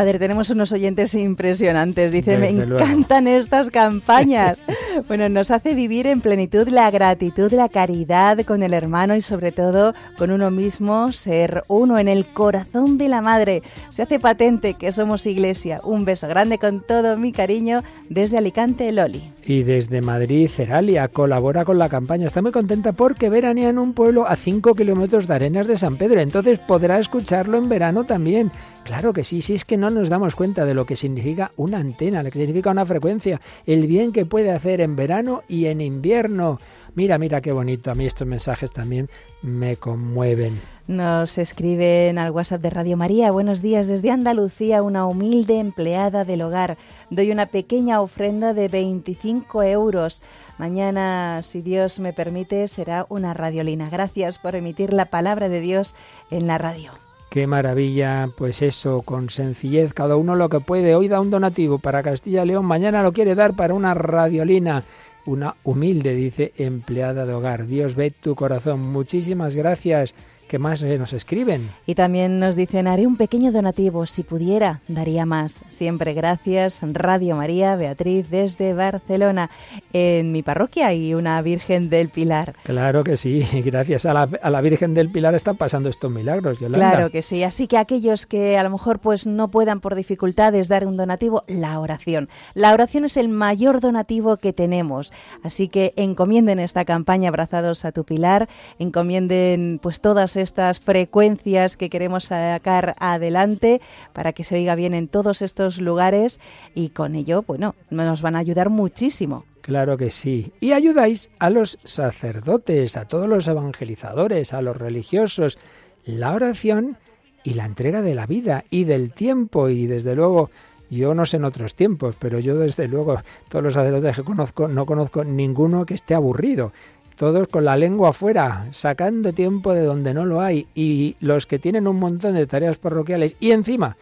[0.00, 2.10] Padre, tenemos unos oyentes impresionantes.
[2.10, 2.82] Dice, me Desde luego.
[2.82, 4.64] encantan estas campañas.
[5.08, 9.52] bueno, nos hace vivir en plenitud la gratitud, la caridad con el hermano y sobre
[9.52, 13.62] todo con uno mismo, ser uno en el corazón de la madre.
[13.90, 15.82] Se hace patente que somos iglesia.
[15.84, 19.34] Un beso grande con todo mi cariño desde Alicante, Loli.
[19.44, 22.26] Y desde Madrid, Ceralia colabora con la campaña.
[22.26, 25.98] Está muy contenta porque veranea en un pueblo a 5 kilómetros de Arenas de San
[25.98, 26.20] Pedro.
[26.20, 28.50] Entonces podrá escucharlo en verano también.
[28.90, 31.78] Claro que sí, sí es que no nos damos cuenta de lo que significa una
[31.78, 35.80] antena, lo que significa una frecuencia, el bien que puede hacer en verano y en
[35.80, 36.58] invierno.
[36.96, 37.92] Mira, mira qué bonito.
[37.92, 39.08] A mí estos mensajes también
[39.42, 40.60] me conmueven.
[40.88, 43.30] Nos escriben al WhatsApp de Radio María.
[43.30, 46.76] Buenos días desde Andalucía, una humilde empleada del hogar.
[47.10, 50.20] Doy una pequeña ofrenda de 25 euros.
[50.58, 53.88] Mañana, si Dios me permite, será una radiolina.
[53.88, 55.94] Gracias por emitir la palabra de Dios
[56.32, 56.90] en la radio.
[57.30, 60.96] Qué maravilla, pues eso, con sencillez, cada uno lo que puede.
[60.96, 64.82] Hoy da un donativo para Castilla y León, mañana lo quiere dar para una radiolina.
[65.26, 67.68] Una humilde, dice, empleada de hogar.
[67.68, 68.80] Dios ve tu corazón.
[68.80, 70.12] Muchísimas gracias.
[70.50, 71.70] ¿Qué más eh, nos escriben?
[71.86, 75.60] Y también nos dicen, haré un pequeño donativo, si pudiera, daría más.
[75.68, 79.48] Siempre gracias, Radio María, Beatriz, desde Barcelona.
[79.92, 82.56] En mi parroquia hay una Virgen del Pilar.
[82.64, 86.58] Claro que sí, gracias a la, a la Virgen del Pilar están pasando estos milagros,
[86.58, 86.90] Yolanda.
[86.90, 90.66] Claro que sí, así que aquellos que a lo mejor pues no puedan por dificultades
[90.66, 92.28] dar un donativo, la oración.
[92.54, 95.12] La oración es el mayor donativo que tenemos,
[95.44, 98.48] así que encomienden esta campaña Abrazados a tu Pilar,
[98.80, 103.80] encomienden pues todas estas frecuencias que queremos sacar adelante
[104.12, 106.40] para que se oiga bien en todos estos lugares
[106.74, 109.44] y con ello, bueno, nos van a ayudar muchísimo.
[109.60, 110.52] Claro que sí.
[110.60, 115.58] Y ayudáis a los sacerdotes, a todos los evangelizadores, a los religiosos.
[116.04, 116.96] La oración
[117.44, 119.68] y la entrega de la vida y del tiempo.
[119.68, 120.50] Y desde luego,
[120.90, 124.66] yo no sé en otros tiempos, pero yo desde luego, todos los sacerdotes que conozco,
[124.68, 126.72] no conozco ninguno que esté aburrido.
[127.20, 130.66] Todos con la lengua afuera, sacando tiempo de donde no lo hay.
[130.74, 133.98] Y los que tienen un montón de tareas parroquiales y encima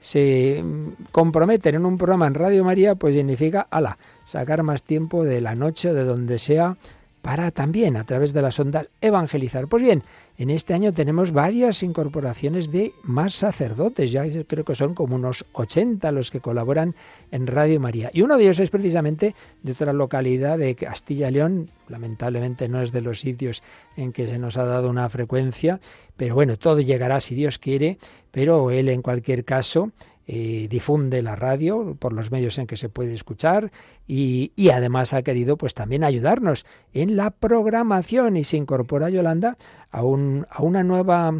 [0.00, 0.64] se
[1.10, 5.54] comprometen en un programa en Radio María, pues significa, ala, sacar más tiempo de la
[5.54, 6.78] noche de donde sea
[7.20, 9.68] para también, a través de las ondas, evangelizar.
[9.68, 10.02] Pues bien,
[10.42, 15.46] en este año tenemos varias incorporaciones de más sacerdotes, ya creo que son como unos
[15.52, 16.96] 80 los que colaboran
[17.30, 18.10] en Radio María.
[18.12, 22.82] Y uno de ellos es precisamente de otra localidad de Castilla y León, lamentablemente no
[22.82, 23.62] es de los sitios
[23.96, 25.78] en que se nos ha dado una frecuencia,
[26.16, 27.98] pero bueno, todo llegará si Dios quiere,
[28.32, 29.92] pero él en cualquier caso
[30.26, 33.70] eh, difunde la radio por los medios en que se puede escuchar
[34.08, 39.58] y, y, además ha querido pues también ayudarnos en la programación y se incorpora Yolanda
[39.92, 41.32] a, un, a una nueva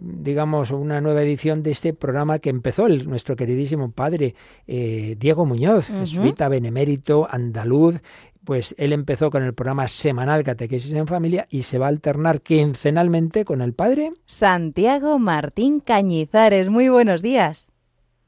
[0.00, 4.36] digamos una nueva edición de este programa que empezó el, nuestro queridísimo padre
[4.68, 6.00] eh, Diego Muñoz, uh -huh.
[6.00, 8.00] jesuita benemérito andaluz
[8.44, 12.40] pues él empezó con el programa semanal Catequesis en Familia y se va a alternar
[12.40, 16.68] quincenalmente con el padre Santiago Martín Cañizares.
[16.68, 17.70] Muy buenos días.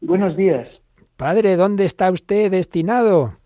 [0.00, 0.68] Buenos días.
[1.16, 3.36] Padre, ¿dónde está usted destinado?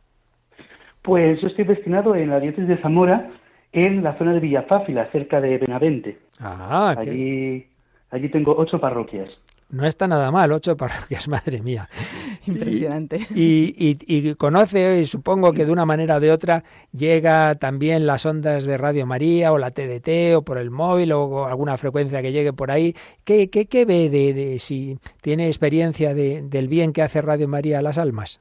[1.02, 3.30] Pues yo estoy destinado en la diócesis de Zamora,
[3.72, 6.18] en la zona de Villafáfila, cerca de Benavente.
[6.40, 7.68] Ah, allí, qué...
[8.10, 9.30] allí tengo ocho parroquias.
[9.68, 11.88] No está nada mal, ocho parroquias, madre mía.
[12.46, 13.18] Impresionante.
[13.34, 18.06] Y, y, y, conoce, y supongo que de una manera o de otra, llega también
[18.06, 22.22] las ondas de Radio María o la TDT o por el móvil o alguna frecuencia
[22.22, 22.94] que llegue por ahí.
[23.24, 27.48] ¿Qué, qué, qué ve de, de, si tiene experiencia de, del bien que hace Radio
[27.48, 28.40] María a las almas?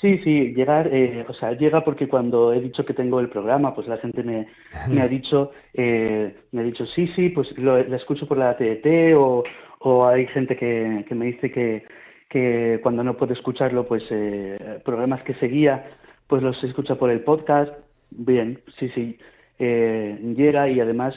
[0.00, 3.74] Sí, sí, llegar, eh, o sea, llega porque cuando he dicho que tengo el programa,
[3.74, 4.46] pues la gente me,
[4.88, 8.56] me ha dicho, eh, me ha dicho, sí, sí, pues lo, la escucho por la
[8.58, 9.42] TDT o,
[9.78, 11.84] o hay gente que, que me dice que,
[12.28, 15.86] que cuando no puede escucharlo, pues eh, programas que seguía,
[16.26, 17.72] pues los escucha por el podcast.
[18.10, 19.18] Bien, sí, sí,
[19.58, 21.14] eh, llega y además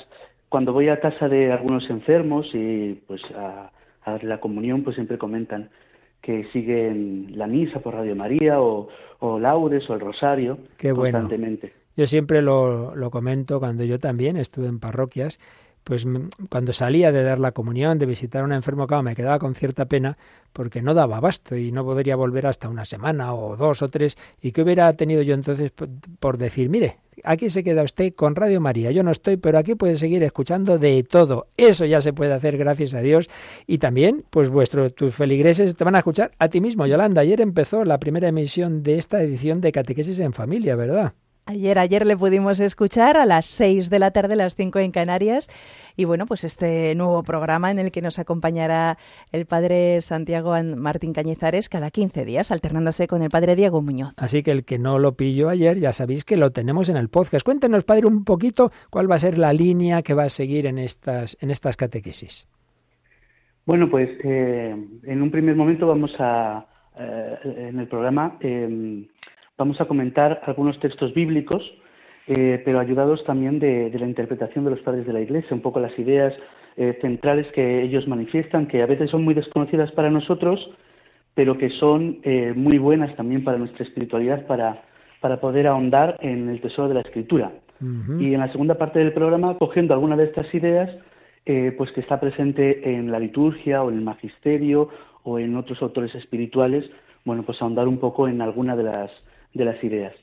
[0.47, 3.71] cuando voy a casa de algunos enfermos y pues a,
[4.03, 5.69] a la comunión, pues siempre comentan
[6.22, 8.88] que siguen la misa por Radio María o,
[9.20, 11.20] o Laudes o el Rosario Qué bueno.
[11.20, 11.74] constantemente.
[11.95, 15.39] Yo siempre lo, lo comento cuando yo también estuve en parroquias
[15.84, 16.05] pues
[16.49, 19.55] cuando salía de dar la comunión, de visitar a un enfermo, claro, me quedaba con
[19.55, 20.17] cierta pena
[20.53, 24.17] porque no daba abasto y no podría volver hasta una semana o dos o tres.
[24.41, 25.71] ¿Y qué hubiera tenido yo entonces
[26.19, 29.75] por decir, mire, aquí se queda usted con Radio María, yo no estoy, pero aquí
[29.75, 31.47] puede seguir escuchando de todo.
[31.57, 33.30] Eso ya se puede hacer gracias a Dios.
[33.67, 37.21] Y también, pues vuestros, tus feligreses te van a escuchar a ti mismo, Yolanda.
[37.21, 41.13] Ayer empezó la primera emisión de esta edición de Catequesis en Familia, ¿verdad?
[41.49, 45.49] Ayer, ayer le pudimos escuchar a las 6 de la tarde, las 5 en Canarias.
[45.97, 48.99] Y bueno, pues este nuevo programa en el que nos acompañará
[49.31, 54.13] el padre Santiago Martín Cañizares cada 15 días, alternándose con el padre Diego Muñoz.
[54.17, 57.09] Así que el que no lo pilló ayer, ya sabéis que lo tenemos en el
[57.09, 57.43] podcast.
[57.43, 60.77] Cuéntenos, padre, un poquito cuál va a ser la línea que va a seguir en
[60.77, 62.47] estas, en estas catequesis.
[63.65, 69.07] Bueno, pues eh, en un primer momento vamos a, eh, en el programa, em,
[69.60, 71.62] vamos a comentar algunos textos bíblicos,
[72.28, 75.80] eh, pero ayudados también de, la interpretación de los padres de la Iglesia, un poco
[75.82, 76.34] las ideas
[76.78, 80.72] eh, centrales que ellos manifiestan, que a veces son muy desconocidas para nosotros,
[81.36, 84.82] pero que son eh, muy buenas también para nuestra espiritualidad, para,
[85.20, 87.51] para poder ahondar en el tesoro de la Escritura.
[88.20, 90.89] Y en la segunda parte del programa, cogiendo alguna de estas ideas,
[91.78, 94.89] pues que está presente en la liturgia o en el magisterio
[95.24, 96.84] o en otros autores espirituales,
[97.24, 99.12] bueno, pues ahondar un poco en alguna de las
[99.53, 100.15] de las ideas.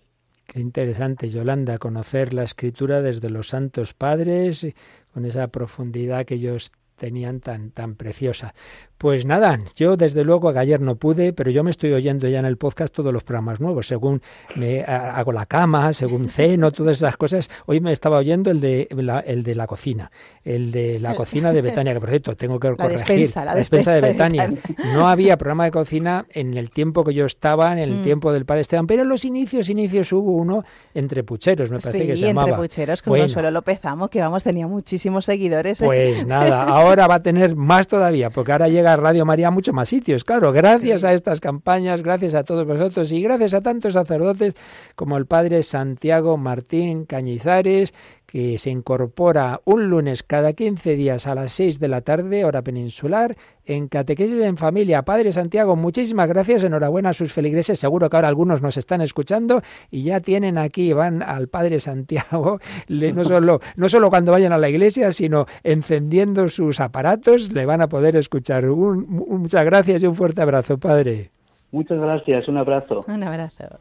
[0.47, 4.67] Qué interesante, Yolanda, conocer la escritura desde los santos padres,
[5.13, 8.55] con esa profundidad que ellos tenían tan, tan preciosa.
[8.99, 12.47] Pues nada, yo desde luego ayer no pude, pero yo me estoy oyendo ya en
[12.47, 14.23] el podcast todos los programas nuevos, según
[14.55, 17.51] me hago la cama, según ceno, todas esas cosas.
[17.67, 20.11] Hoy me estaba oyendo el de la, el de la cocina,
[20.43, 22.99] el de la cocina de Betania, que por cierto tengo que corregir.
[23.01, 24.51] Despensa, la, despensa, de, Betania.
[24.95, 28.03] No había programa de cocina en el tiempo que yo estaba, en el mm.
[28.03, 32.07] tiempo del padre Esteban, pero en los inicios, inicios hubo uno entre pucheros, me parece
[32.07, 32.49] que se llamaba.
[32.49, 35.83] entre pucheros, con Consuelo López Amo, que vamos, tenía muchísimos seguidores.
[35.83, 35.85] ¿eh?
[35.85, 39.75] Pues nada, ahora va a tener más todavía, porque ahora llega Radio María a muchos
[39.75, 40.25] más sitios.
[40.25, 44.55] Claro, gracias a estas campañas, gracias a todos vosotros y gracias a tantos sacerdotes
[44.95, 47.93] como el padre Santiago Martín Cañizares,
[48.27, 52.63] que se incorpora un lunes cada 15 días a las 6 de la tarde, hora
[52.63, 55.03] peninsular, en Catequesis en Familia.
[55.03, 59.63] Padre Santiago, muchísimas gracias, enhorabuena a sus feligreses, seguro que ahora algunos nos están escuchando
[59.91, 62.59] y ya tienen aquí, van al Padre Santiago,
[62.89, 67.81] no solo, no solo cuando vayan a la iglesia, sino encendiendo sus aparatos, le van
[67.81, 68.67] a poder escuchar.
[68.67, 71.31] muchas gracias y un fuerte abrazo, Padre.
[71.71, 73.05] Muchas gracias, un abrazo.
[73.07, 73.79] Un abrazo.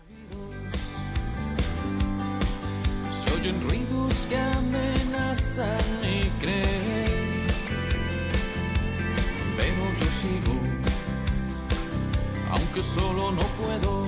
[12.76, 14.06] Que solo no puedo.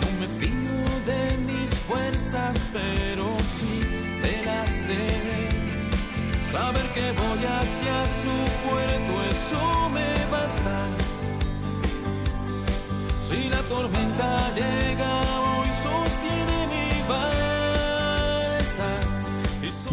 [0.00, 0.78] No me fío
[1.10, 3.80] de mis fuerzas, pero sí
[4.22, 5.08] de las de
[6.44, 10.76] Saber que voy hacia su puerto, eso me basta.
[13.20, 15.27] Si la tormenta llega,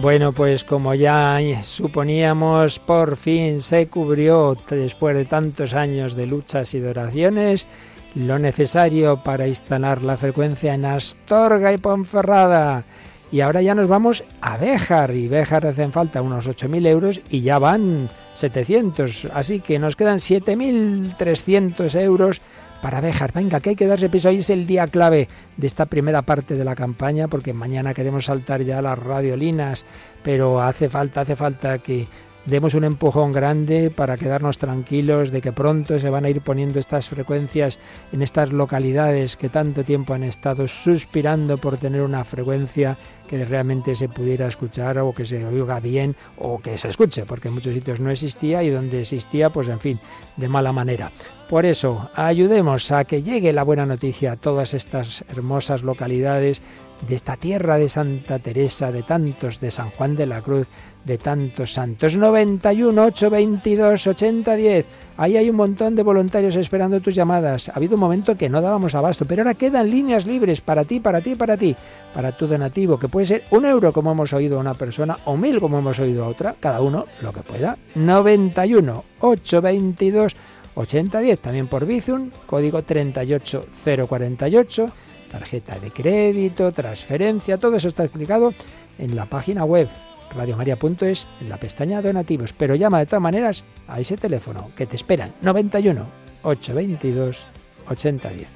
[0.01, 6.73] Bueno, pues como ya suponíamos, por fin se cubrió, después de tantos años de luchas
[6.73, 7.65] y de oraciones,
[8.13, 12.83] lo necesario para instalar la frecuencia en Astorga y Ponferrada.
[13.31, 17.41] Y ahora ya nos vamos a Béjar, y Béjar hacen falta unos 8.000 euros y
[17.41, 22.41] ya van 700, así que nos quedan 7.300 euros
[22.85, 23.33] para dejar.
[23.33, 24.29] Venga, que hay que darse piso.
[24.29, 25.27] Hoy es el día clave
[25.57, 29.85] de esta primera parte de la campaña, porque mañana queremos saltar ya las radiolinas,
[30.21, 32.07] pero hace falta, hace falta que
[32.45, 36.77] demos un empujón grande para quedarnos tranquilos de que pronto se van a ir poniendo
[36.77, 37.79] estas frecuencias
[38.11, 43.95] en estas localidades que tanto tiempo han estado suspirando por tener una frecuencia que realmente
[43.95, 47.73] se pudiera escuchar o que se oiga bien o que se escuche, porque en muchos
[47.73, 49.99] sitios no existía y donde existía, pues en fin,
[50.37, 51.11] de mala manera.
[51.49, 56.61] Por eso, ayudemos a que llegue la buena noticia a todas estas hermosas localidades
[57.07, 60.67] de esta tierra de Santa Teresa, de tantos, de San Juan de la Cruz,
[61.03, 62.15] de tantos santos.
[62.15, 64.85] 91 822 8010.
[65.17, 67.69] Ahí hay un montón de voluntarios esperando tus llamadas.
[67.69, 70.99] Ha habido un momento que no dábamos abasto, pero ahora quedan líneas libres para ti,
[70.99, 71.75] para ti, para ti,
[72.13, 75.37] para tu donativo, que puede ser un euro como hemos oído a una persona o
[75.37, 77.77] mil como hemos oído a otra, cada uno lo que pueda.
[77.95, 80.35] 91 822
[80.75, 84.89] 8010, también por Bizum, código 38048,
[85.35, 88.53] tarjeta de crédito, transferencia, todo eso está explicado
[88.97, 89.89] en la página web
[90.33, 94.95] radiomaria.es en la pestaña donativos, pero llama de todas maneras a ese teléfono que te
[94.95, 96.05] esperan 91
[96.43, 97.47] 822
[97.89, 98.47] 8010.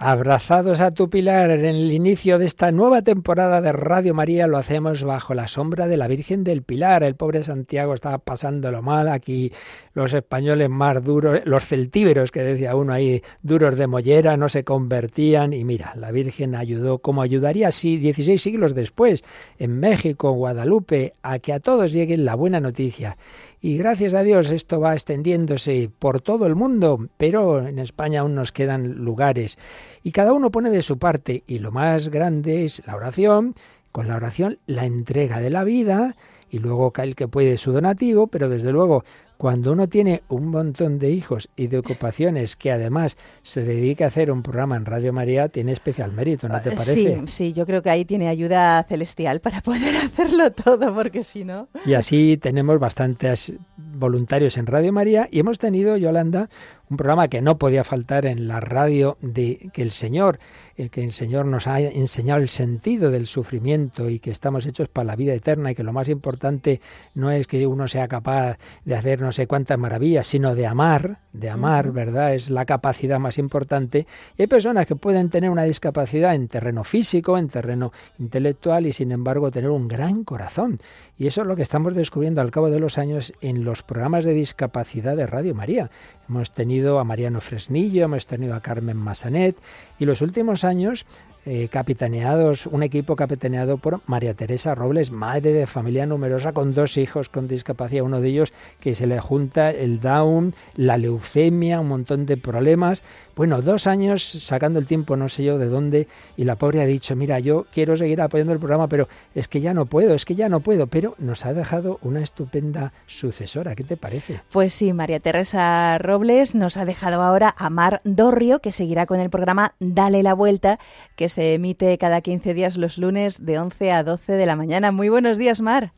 [0.00, 4.56] Abrazados a tu pilar en el inicio de esta nueva temporada de Radio María lo
[4.56, 7.02] hacemos bajo la sombra de la Virgen del Pilar.
[7.02, 9.52] El pobre Santiago estaba pasándolo mal aquí,
[9.94, 14.62] los españoles más duros, los celtíberos que decía uno ahí, duros de mollera, no se
[14.62, 19.24] convertían y mira, la Virgen ayudó como ayudaría así 16 siglos después
[19.58, 23.16] en México, Guadalupe, a que a todos llegue la buena noticia.
[23.60, 28.36] Y gracias a Dios esto va extendiéndose por todo el mundo, pero en España aún
[28.36, 29.58] nos quedan lugares.
[30.04, 31.42] Y cada uno pone de su parte.
[31.46, 33.54] Y lo más grande es la oración,
[33.90, 36.14] con la oración la entrega de la vida,
[36.50, 39.04] y luego cae el que puede su donativo, pero desde luego
[39.38, 44.08] cuando uno tiene un montón de hijos y de ocupaciones que además se dedica a
[44.08, 46.92] hacer un programa en Radio María, tiene especial mérito, ¿no te parece?
[46.94, 51.44] Sí, sí, yo creo que ahí tiene ayuda celestial para poder hacerlo todo, porque si
[51.44, 51.68] no...
[51.86, 56.50] Y así tenemos bastantes voluntarios en Radio María y hemos tenido, Yolanda,
[56.90, 60.38] un programa que no podía faltar en la radio de que el Señor,
[60.76, 64.88] el que el Señor nos ha enseñado el sentido del sufrimiento y que estamos hechos
[64.88, 66.80] para la vida eterna y que lo más importante
[67.14, 71.18] no es que uno sea capaz de hacer no sé cuántas maravillas, sino de amar,
[71.32, 72.34] de amar, ¿verdad?
[72.34, 74.06] Es la capacidad más importante.
[74.36, 78.92] Y hay personas que pueden tener una discapacidad en terreno físico, en terreno intelectual y
[78.92, 80.80] sin embargo tener un gran corazón.
[81.18, 84.24] Y eso es lo que estamos descubriendo al cabo de los años en los programas
[84.24, 85.90] de discapacidad de Radio María.
[86.28, 89.56] Hemos tenido a Mariano Fresnillo, hemos tenido a Carmen Massanet
[89.98, 91.06] y los últimos años
[91.50, 96.98] eh, capitaneados, un equipo capitaneado por María Teresa Robles, madre de familia numerosa con dos
[96.98, 101.88] hijos con discapacidad, uno de ellos que se le junta el Down, la leucemia, un
[101.88, 103.02] montón de problemas.
[103.38, 106.86] Bueno, dos años sacando el tiempo, no sé yo de dónde, y la pobre ha
[106.86, 110.24] dicho, mira, yo quiero seguir apoyando el programa, pero es que ya no puedo, es
[110.24, 114.40] que ya no puedo, pero nos ha dejado una estupenda sucesora, ¿qué te parece?
[114.50, 119.20] Pues sí, María Teresa Robles nos ha dejado ahora a Mar Dorrio, que seguirá con
[119.20, 120.80] el programa Dale la Vuelta,
[121.14, 124.90] que se emite cada 15 días los lunes de 11 a 12 de la mañana.
[124.90, 125.92] Muy buenos días, Mar.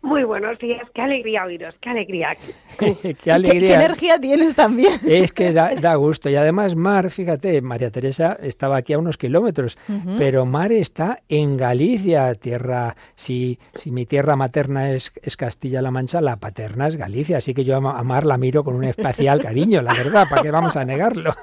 [0.00, 2.36] Muy buenos días, qué alegría oíros, qué alegría.
[2.78, 3.60] qué alegría.
[3.60, 4.98] ¿Qué, energía tienes también?
[5.06, 6.30] Es que da, da, gusto.
[6.30, 9.76] Y además, Mar, fíjate, María Teresa estaba aquí a unos kilómetros,
[10.18, 16.20] pero Mar está en Galicia, tierra, si, si mi tierra materna es, es Castilla-La Mancha,
[16.20, 17.38] la paterna es Galicia.
[17.38, 20.50] Así que yo a Mar la miro con un especial cariño, la verdad, ¿para qué
[20.50, 21.34] vamos a negarlo?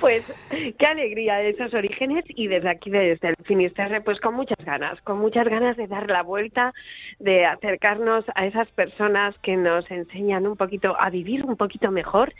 [0.00, 5.00] pues qué alegría esos orígenes y desde aquí, desde el Finisterre, pues con muchas ganas,
[5.02, 6.72] con muchas ganas de dar la vuelta,
[7.18, 12.32] de acercarnos a esas personas que nos enseñan un poquito a vivir un poquito mejor,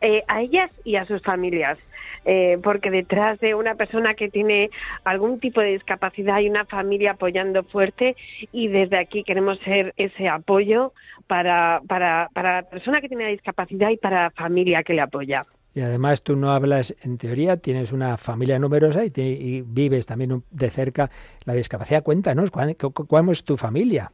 [0.00, 1.78] eh, a ellas y a sus familias.
[2.26, 4.70] Eh, porque detrás de una persona que tiene
[5.04, 8.16] algún tipo de discapacidad hay una familia apoyando fuerte
[8.50, 10.94] y desde aquí queremos ser ese apoyo
[11.26, 15.42] para, para, para la persona que tiene discapacidad y para la familia que le apoya.
[15.74, 20.44] Y además tú no hablas, en teoría, tienes una familia numerosa y, y vives también
[20.50, 21.10] de cerca
[21.44, 22.04] la discapacidad.
[22.04, 24.12] Cuéntanos, ¿cuál, ¿cuál es tu familia?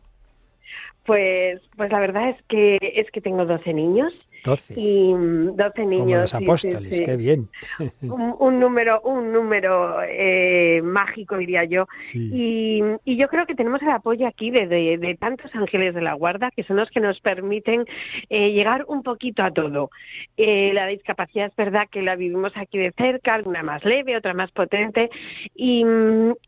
[1.04, 4.12] Pues, pues la verdad es que es que tengo 12 niños
[4.44, 4.74] 12.
[4.76, 6.04] Y 12 niños.
[6.04, 7.48] Como los apóstoles, sí, sí, qué bien.
[8.02, 11.86] Un, un, número, un número eh, mágico, diría yo.
[11.96, 12.30] Sí.
[12.32, 16.00] Y, y, yo creo que tenemos el apoyo aquí de, de, de, tantos ángeles de
[16.00, 17.84] la guarda, que son los que nos permiten
[18.28, 19.90] eh, llegar un poquito a todo.
[20.36, 24.34] Eh, la discapacidad es verdad que la vivimos aquí de cerca, alguna más leve, otra
[24.34, 25.10] más potente.
[25.54, 25.84] Y,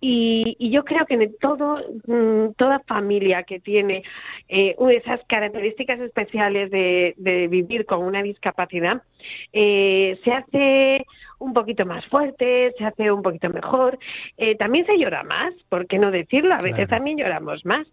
[0.01, 4.03] y, y yo creo que en todo, mm, toda familia que tiene
[4.49, 9.03] eh, esas características especiales de, de vivir con una discapacidad,
[9.53, 11.07] eh, se hace
[11.39, 13.99] un poquito más fuerte, se hace un poquito mejor.
[14.37, 16.55] Eh, también se llora más, ¿por qué no decirlo?
[16.55, 16.91] A veces Claro.
[16.91, 17.87] también lloramos más.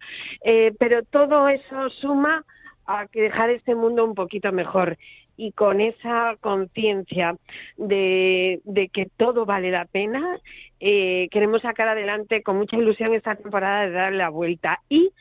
[0.43, 2.43] Eh, pero todo eso suma
[2.85, 4.97] a que dejar este mundo un poquito mejor
[5.37, 7.37] y con esa conciencia
[7.77, 10.37] de, de que todo vale la pena,
[10.81, 15.11] eh, queremos sacar adelante con mucha ilusión esta temporada de dar la vuelta y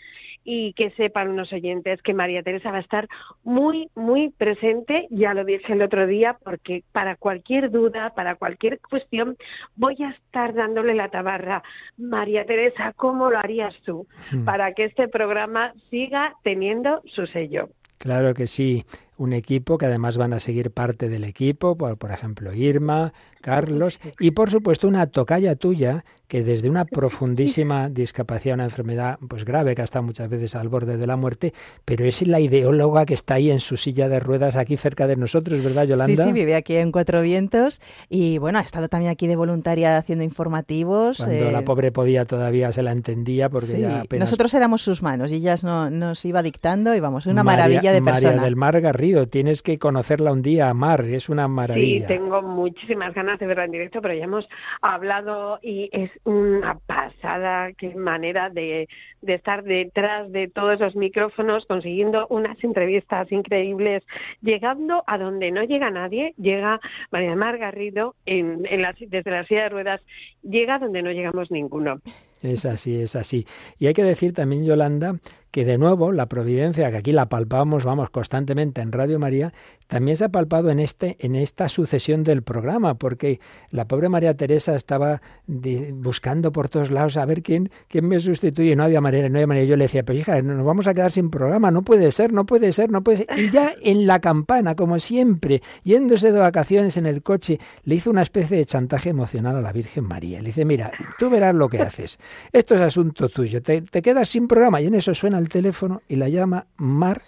[0.51, 3.07] y que sepan unos oyentes que María Teresa va a estar
[3.45, 8.81] muy, muy presente, ya lo dije el otro día, porque para cualquier duda, para cualquier
[8.81, 9.37] cuestión,
[9.77, 11.63] voy a estar dándole la tabarra.
[11.99, 14.45] María Teresa, ¿cómo lo harías tú Hmm.
[14.47, 17.69] para que este programa siga teniendo su sello?
[17.99, 18.85] Claro que sí,
[19.19, 24.01] un equipo que además van a seguir parte del equipo, por, por ejemplo Irma, Carlos
[24.19, 29.75] y por supuesto una tocaya tuya que desde una profundísima discapacidad, una enfermedad pues grave
[29.75, 31.55] que ha estado muchas veces al borde de la muerte,
[31.85, 35.17] pero es la ideóloga que está ahí en su silla de ruedas aquí cerca de
[35.17, 36.15] nosotros, ¿verdad Yolanda?
[36.15, 39.97] Sí, sí, vive aquí en Cuatro Vientos y bueno, ha estado también aquí de voluntaria
[39.97, 41.19] haciendo informativos.
[41.19, 44.29] Cuando eh, la pobre podía todavía se la entendía porque sí, ya apenas...
[44.29, 47.93] Nosotros éramos sus manos y ella no, nos iba dictando y vamos, una María- maravilla
[47.93, 48.29] de persona.
[48.33, 52.07] María del Mar Garrido Tienes que conocerla un día, Mar, es una maravilla.
[52.07, 54.49] Sí, tengo muchísimas ganas de verla en directo, pero ya hemos
[54.83, 58.89] hablado y es una pasada, qué manera de,
[59.23, 64.03] de estar detrás de todos los micrófonos, consiguiendo unas entrevistas increíbles,
[64.43, 66.81] llegando a donde no llega nadie, llega
[67.11, 70.01] María Mar Garrido en, en la- desde la silla de ruedas,
[70.43, 72.01] llega donde no llegamos ninguno.
[72.43, 73.47] Es así, es así.
[73.79, 75.17] Y hay que decir también, Yolanda,
[75.51, 79.53] que de nuevo la providencia, que aquí la palpamos, vamos, constantemente en Radio María,
[79.87, 83.41] también se ha palpado en este, en esta sucesión del programa, porque
[83.71, 88.77] la pobre María Teresa estaba buscando por todos lados a ver quién, quién me sustituye.
[88.77, 89.67] No había manera, no había manera.
[89.67, 92.45] Yo le decía, pero hija, nos vamos a quedar sin programa, no puede ser, no
[92.45, 93.39] puede ser, no puede ser.
[93.39, 98.11] Y ya en la campana, como siempre, yéndose de vacaciones en el coche, le hizo
[98.11, 100.41] una especie de chantaje emocional a la Virgen María.
[100.41, 102.19] Le dice, mira, tú verás lo que haces.
[102.53, 103.63] Esto es asunto tuyo.
[103.63, 104.83] Te, te quedas sin programa.
[104.83, 107.23] Y en eso suena el teléfono y la llama Mar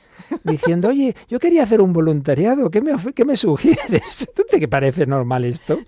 [0.45, 2.71] diciendo, oye, yo quería hacer un voluntariado.
[2.71, 4.31] ¿Qué me, qué me sugieres?
[4.37, 5.79] ¿Tú te parece normal esto?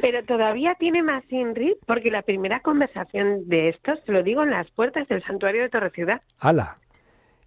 [0.00, 4.50] Pero todavía tiene más Inri, porque la primera conversación de estos, te lo digo, en
[4.50, 6.20] las puertas del santuario de Torre Ciudad.
[6.40, 6.78] ¡Hala!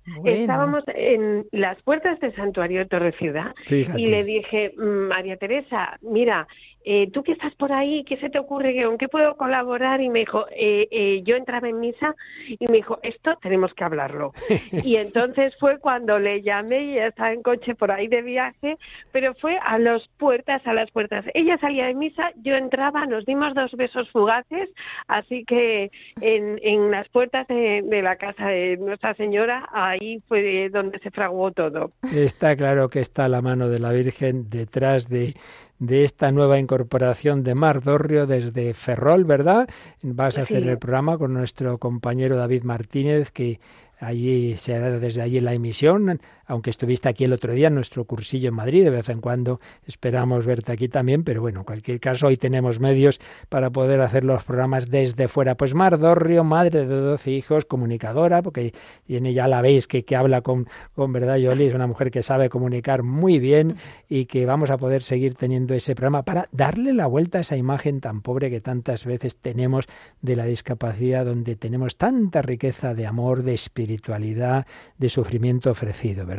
[0.08, 0.30] Bueno.
[0.30, 4.00] Estábamos en las puertas del santuario de Torre Ciudad Fíjate.
[4.00, 6.48] y le dije, "Mm, María Teresa, mira,
[6.86, 8.84] eh, tú que estás por ahí, ¿qué se te ocurre?
[8.86, 10.02] ¿Con qué puedo colaborar?
[10.02, 12.16] Y me dijo, eh, eh, yo entraba en misa
[12.48, 14.34] y me dijo, esto tenemos que hablarlo.
[14.72, 18.78] y entonces fue cuando le llamé y ella estaba en coche por ahí de viaje,
[19.12, 21.26] pero fue a las puertas, a las puertas.
[21.34, 24.70] Ella salía de misa, yo entraba, nos dimos dos besos fugaces,
[25.08, 25.90] así que
[26.22, 31.10] en, en las puertas de, de la casa de Nuestra Señora, ahí fue donde se
[31.10, 31.90] fraguó todo.
[32.14, 35.36] Está claro que está la mano de la Virgen detrás de,
[35.80, 39.68] de esta nueva incorporación de Mar Dorrio desde Ferrol, ¿verdad?
[40.02, 40.70] Vas a hacer Sí.
[40.70, 43.60] el programa con nuestro compañero David Martínez, que
[44.00, 48.06] allí se hará desde allí la emisión, aunque estuviste aquí el otro día en nuestro
[48.06, 52.00] cursillo en Madrid, de vez en cuando esperamos verte aquí también, pero bueno, en cualquier
[52.00, 53.20] caso hoy tenemos medios
[53.50, 55.56] para poder hacer los programas desde fuera.
[55.56, 58.74] Pues Mar Dorrio, madre de 12 hijos, comunicadora, porque
[59.06, 62.24] tiene ya la veis que, que habla con, con verdad Yoli, es una mujer que
[62.24, 63.78] sabe comunicar muy bien
[64.08, 67.58] y que vamos a poder seguir teniendo ese programa para darle la vuelta a esa
[67.58, 69.86] imagen tan pobre que tantas veces tenemos
[70.22, 74.68] de la discapacidad, donde tenemos tanta riqueza de amor, de espiritualidad,
[74.98, 76.35] de sufrimiento ofrecido, ¿verdad?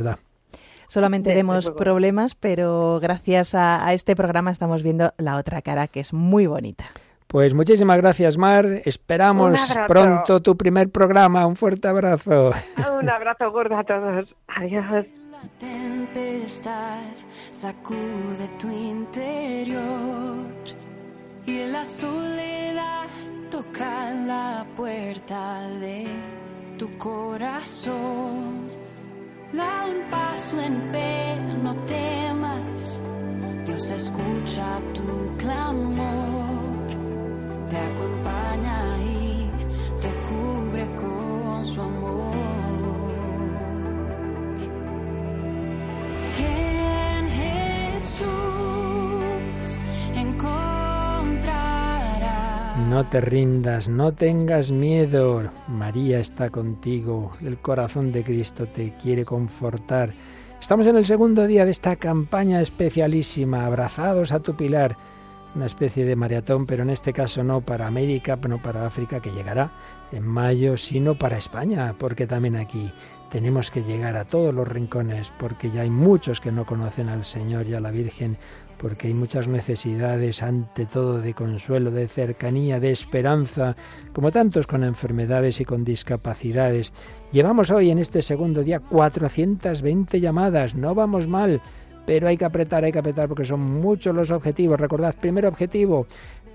[0.88, 5.88] Solamente Desde vemos problemas, pero gracias a, a este programa estamos viendo la otra cara,
[5.88, 6.84] que es muy bonita.
[7.26, 8.64] Pues muchísimas gracias, Mar.
[8.84, 11.46] Esperamos pronto tu primer programa.
[11.46, 12.52] Un fuerte abrazo.
[13.00, 14.34] Un abrazo gordo a todos.
[14.46, 15.06] Adiós.
[15.32, 17.02] La tempestad
[17.50, 20.46] sacude tu interior
[21.44, 23.08] y la soledad
[23.50, 26.06] toca la puerta de
[26.78, 28.70] tu corazón.
[29.52, 33.00] Da un paso en fe, no temas,
[33.64, 36.88] Dios escucha tu clamor,
[37.70, 39.50] te acompaña y
[40.00, 42.35] te cubre con su amor.
[52.88, 55.42] No te rindas, no tengas miedo.
[55.66, 57.32] María está contigo.
[57.42, 60.14] El corazón de Cristo te quiere confortar.
[60.60, 64.96] Estamos en el segundo día de esta campaña especialísima, abrazados a tu pilar.
[65.56, 69.32] Una especie de maratón, pero en este caso no para América, no para África, que
[69.32, 69.72] llegará
[70.12, 72.92] en mayo, sino para España, porque también aquí
[73.30, 77.24] tenemos que llegar a todos los rincones, porque ya hay muchos que no conocen al
[77.24, 78.38] Señor y a la Virgen,
[78.78, 83.74] porque hay muchas necesidades, ante todo de consuelo, de cercanía, de esperanza,
[84.12, 86.92] como tantos con enfermedades y con discapacidades.
[87.32, 91.60] Llevamos hoy en este segundo día 420 llamadas, no vamos mal,
[92.06, 94.78] pero hay que apretar, hay que apretar porque son muchos los objetivos.
[94.78, 96.06] Recordad, primer objetivo,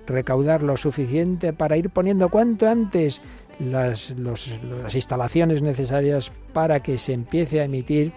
[0.07, 3.22] recaudar lo suficiente para ir poniendo cuanto antes
[3.59, 8.11] las, los- las instalaciones necesarias para que se empiece a emitir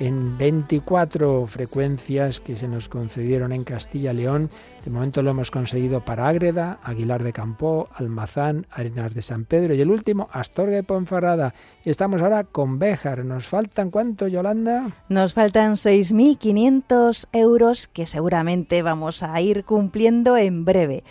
[0.00, 4.50] en 24 frecuencias que se nos concedieron en Castilla y León.
[4.84, 9.74] De momento lo hemos conseguido para Ágreda, Aguilar de Campó, Almazán, Arenas de San Pedro
[9.74, 11.54] y el último, Astorga y Ponferrada.
[11.84, 13.26] Y estamos ahora con Béjar.
[13.26, 14.90] ¿Nos faltan cuánto, Yolanda?
[15.10, 21.04] Nos faltan 6.500 euros que seguramente vamos a ir cumpliendo en breve.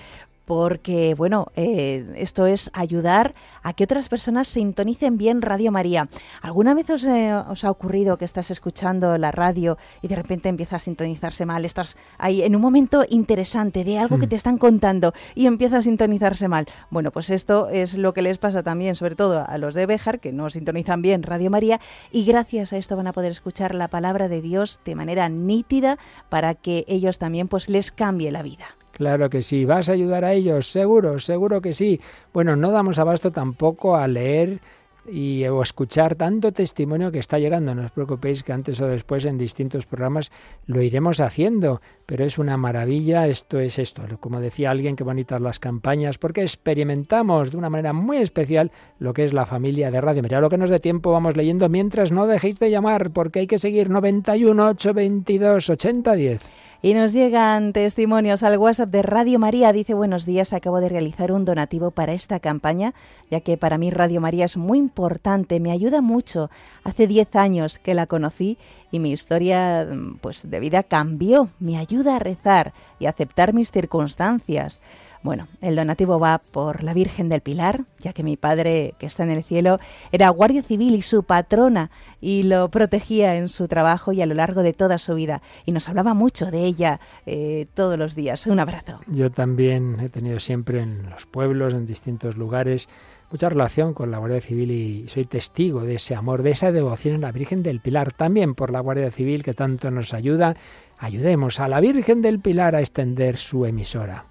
[0.49, 6.09] Porque, bueno, eh, esto es ayudar a que otras personas sintonicen bien Radio María.
[6.41, 10.49] ¿Alguna vez os, eh, os, ha ocurrido que estás escuchando la radio y de repente
[10.49, 11.65] empieza a sintonizarse mal?
[11.65, 14.29] Estás ahí en un momento interesante de algo que Mm.
[14.29, 16.65] te están contando y empieza a sintonizarse mal.
[16.89, 20.19] Bueno, pues esto es lo que les pasa también, sobre todo a los de Béjar,
[20.19, 21.79] que no sintonizan bien Radio María,
[22.11, 25.99] y gracias a esto van a poder escuchar la palabra de Dios de manera nítida
[26.29, 28.65] para que ellos también pues les cambie la vida.
[28.99, 29.63] Claro que sí.
[29.63, 30.69] ¿Vas a ayudar a ellos?
[30.69, 32.01] Seguro, seguro que sí.
[32.33, 34.59] Bueno, no damos abasto tampoco a leer
[35.07, 37.73] y o escuchar tanto testimonio que está llegando.
[37.73, 40.33] No os preocupéis que antes o después en distintos programas
[40.65, 43.25] lo iremos haciendo, pero es una maravilla.
[43.27, 44.03] Esto es esto.
[44.19, 48.69] Como decía alguien, qué bonitas las campañas, porque experimentamos de una manera muy especial
[48.99, 50.41] lo que es la familia de Radio María.
[50.41, 53.59] Lo que nos dé tiempo vamos leyendo mientras no dejéis de llamar, porque hay que
[53.59, 56.41] seguir 91 822 8010.
[56.81, 59.73] Y nos llegan testimonios al WhatsApp de Radio María.
[59.73, 62.93] Dice, buenos días, acabo de realizar un donativo para esta campaña,
[63.29, 66.49] ya que para mí Radio María es muy importante, me ayuda mucho.
[66.85, 68.57] Hace 10 años que la conocí
[68.91, 69.89] y mi historia
[70.21, 71.49] pues, de vida cambió.
[71.59, 74.79] Me ayuda a rezar y aceptar mis circunstancias.
[75.21, 79.23] Bueno, el donativo va por la Virgen del Pilar, ya que mi padre, que está
[79.23, 79.79] en el cielo,
[80.13, 81.91] era guardia civil y su patrona
[82.21, 85.41] y lo protegía en su trabajo y a lo largo de toda su vida.
[85.65, 88.47] Y nos hablaba mucho de ella eh, todos los días.
[88.47, 89.01] Un abrazo.
[89.07, 92.87] Yo también he tenido siempre en los pueblos, en distintos lugares,
[93.29, 97.15] mucha relación con la Guardia Civil y soy testigo de ese amor, de esa devoción
[97.15, 100.55] en la Virgen del Pilar, también por la Guardia Civil que tanto nos ayuda.
[100.97, 104.28] Ayudemos a la Virgen del Pilar a extender su emisora.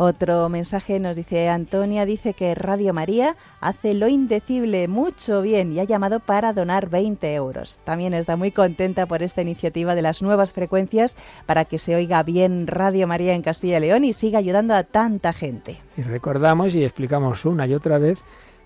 [0.00, 5.80] Otro mensaje nos dice Antonia, dice que Radio María hace lo indecible mucho bien y
[5.80, 7.80] ha llamado para donar 20 euros.
[7.82, 12.22] También está muy contenta por esta iniciativa de las nuevas frecuencias para que se oiga
[12.22, 15.78] bien Radio María en Castilla y León y siga ayudando a tanta gente.
[15.96, 18.20] Y recordamos y explicamos una y otra vez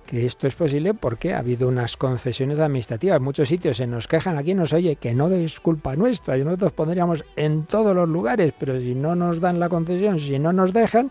[0.06, 3.20] que esto es posible porque ha habido unas concesiones administrativas.
[3.20, 6.72] Muchos sitios se nos quejan aquí, nos oye que no es culpa nuestra y nosotros
[6.72, 10.72] pondríamos en todos los lugares, pero si no nos dan la concesión, si no nos
[10.72, 11.10] dejan,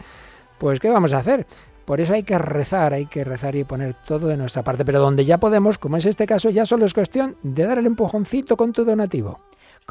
[0.58, 1.46] pues ¿qué vamos a hacer?
[1.86, 4.86] Por eso hay que rezar, hay que rezar y poner todo de nuestra parte.
[4.86, 7.86] Pero donde ya podemos, como es este caso, ya solo es cuestión de dar el
[7.86, 9.40] empujoncito con tu donativo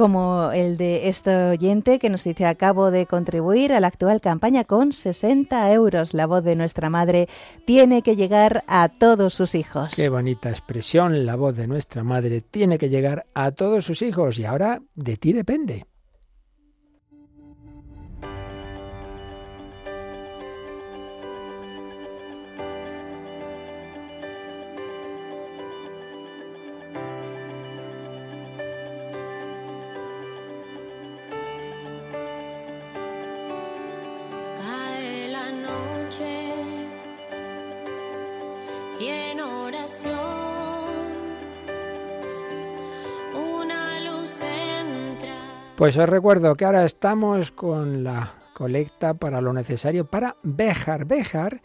[0.00, 4.64] como el de este oyente que nos dice acabo de contribuir a la actual campaña
[4.64, 6.14] con 60 euros.
[6.14, 7.28] La voz de nuestra madre
[7.66, 9.92] tiene que llegar a todos sus hijos.
[9.94, 14.38] Qué bonita expresión, la voz de nuestra madre tiene que llegar a todos sus hijos
[14.38, 15.84] y ahora de ti depende.
[45.80, 51.06] Pues os recuerdo que ahora estamos con la colecta para lo necesario para Béjar.
[51.06, 51.62] Béjar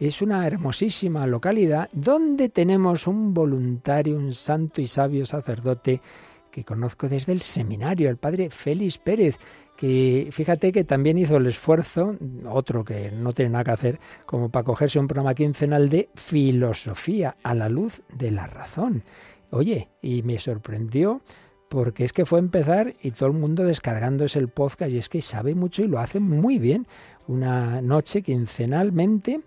[0.00, 6.00] es una hermosísima localidad donde tenemos un voluntario, un santo y sabio sacerdote
[6.50, 9.36] que conozco desde el seminario, el padre Félix Pérez,
[9.76, 12.16] que fíjate que también hizo el esfuerzo,
[12.48, 17.36] otro que no tiene nada que hacer, como para cogerse un programa quincenal de filosofía
[17.42, 19.02] a la luz de la razón.
[19.50, 21.20] Oye, y me sorprendió
[21.68, 25.08] porque es que fue a empezar y todo el mundo descargándose el podcast y es
[25.08, 26.86] que sabe mucho y lo hace muy bien.
[27.26, 29.40] Una noche quincenalmente,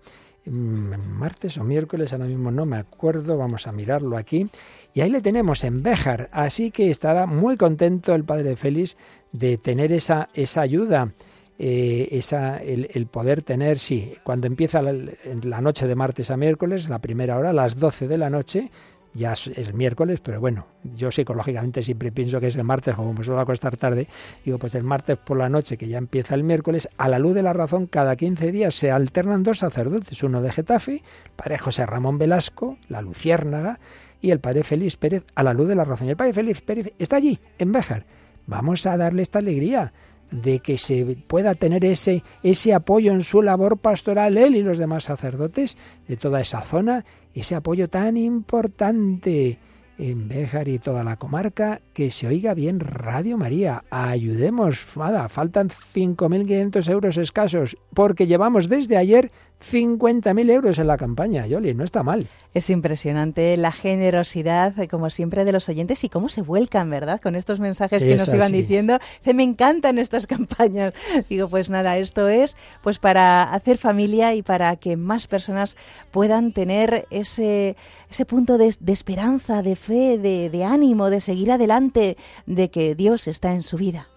[0.46, 4.48] martes o miércoles, ahora mismo no me acuerdo, vamos a mirarlo aquí.
[4.94, 8.96] Y ahí le tenemos en Béjar, así que estará muy contento el padre Félix
[9.32, 11.12] de tener esa, esa ayuda,
[11.58, 16.98] eh, esa, el, poder tener, sí, cuando empieza la, noche de martes a miércoles, la
[16.98, 18.70] primera hora, las 12 de la noche,
[19.14, 23.12] ya es, es miércoles, pero bueno, yo psicológicamente siempre pienso que es el martes, como
[23.12, 24.08] me suelo acostar tarde,
[24.44, 27.34] digo, pues el martes por la noche, que ya empieza el miércoles, a la luz
[27.34, 31.02] de la razón, cada 15 días se alternan dos sacerdotes, uno de Getafe,
[31.36, 33.78] padre José Ramón Velasco, la Luciérnaga,
[34.22, 36.08] y el padre Félix Pérez, a la luz de la razón.
[36.08, 38.06] El padre Félix Pérez está allí, en Béjar.
[38.46, 39.92] Vamos a darle esta alegría
[40.30, 44.78] de que se pueda tener ese, ese apoyo en su labor pastoral, él y los
[44.78, 45.76] demás sacerdotes
[46.08, 47.04] de toda esa zona,
[47.34, 49.58] ese apoyo tan importante
[49.98, 53.84] en Béjar y toda la comarca, que se oiga bien Radio María.
[53.90, 59.30] Ayudemos, nada, faltan 5.500 euros escasos, porque llevamos desde ayer
[59.62, 62.26] 50.000 euros en la campaña, Yoli, no está mal.
[62.54, 67.20] Es impresionante la generosidad, eh, como siempre, de los oyentes y cómo se vuelcan, ¿verdad?
[67.20, 68.98] Con estos mensajes que nos iban diciendo.
[69.18, 70.94] Dice, me encantan estas campañas.
[71.28, 75.76] Digo, pues nada, esto es pues para hacer familia y para que más personas
[76.10, 77.76] puedan tener ese,
[78.10, 82.94] ese punto de, de esperanza, de fe, de, de ánimo, de seguir adelante, de que
[82.94, 84.08] Dios está en su vida.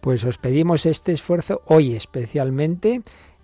[0.00, 3.02] Pues os pedimos este esfuerzo hoy especialmente.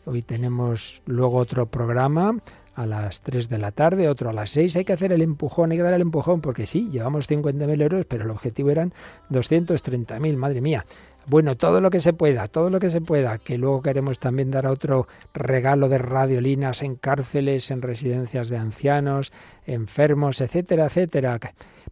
[0.08, 2.38] Hoy tenemos luego otro programa
[2.76, 4.76] a las 3 de la tarde, otro a las 6.
[4.76, 8.06] Hay que hacer el empujón, hay que dar el empujón, porque sí, llevamos 50.000 euros,
[8.06, 8.94] pero el objetivo eran
[9.30, 10.86] 230.000, madre mía.
[11.26, 14.52] Bueno, todo lo que se pueda, todo lo que se pueda, que luego queremos también
[14.52, 19.32] dar otro regalo de radiolinas en cárceles, en residencias de ancianos,
[19.64, 21.40] enfermos, etcétera, etcétera,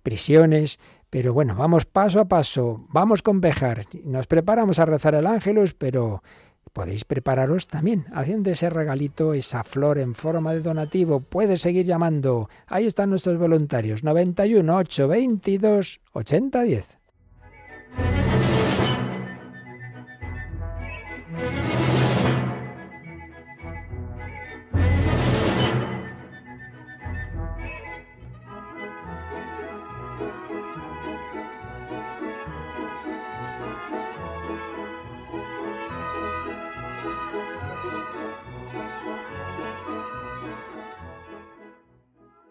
[0.04, 0.78] prisiones.
[1.10, 3.86] Pero bueno, vamos paso a paso, vamos con Bejar.
[4.04, 6.22] Nos preparamos a rezar el ángelus, pero
[6.74, 11.20] podéis prepararos también haciendo ese regalito, esa flor en forma de donativo.
[11.20, 12.50] Puedes seguir llamando.
[12.66, 14.04] Ahí están nuestros voluntarios.
[14.04, 16.84] 91 822 8010.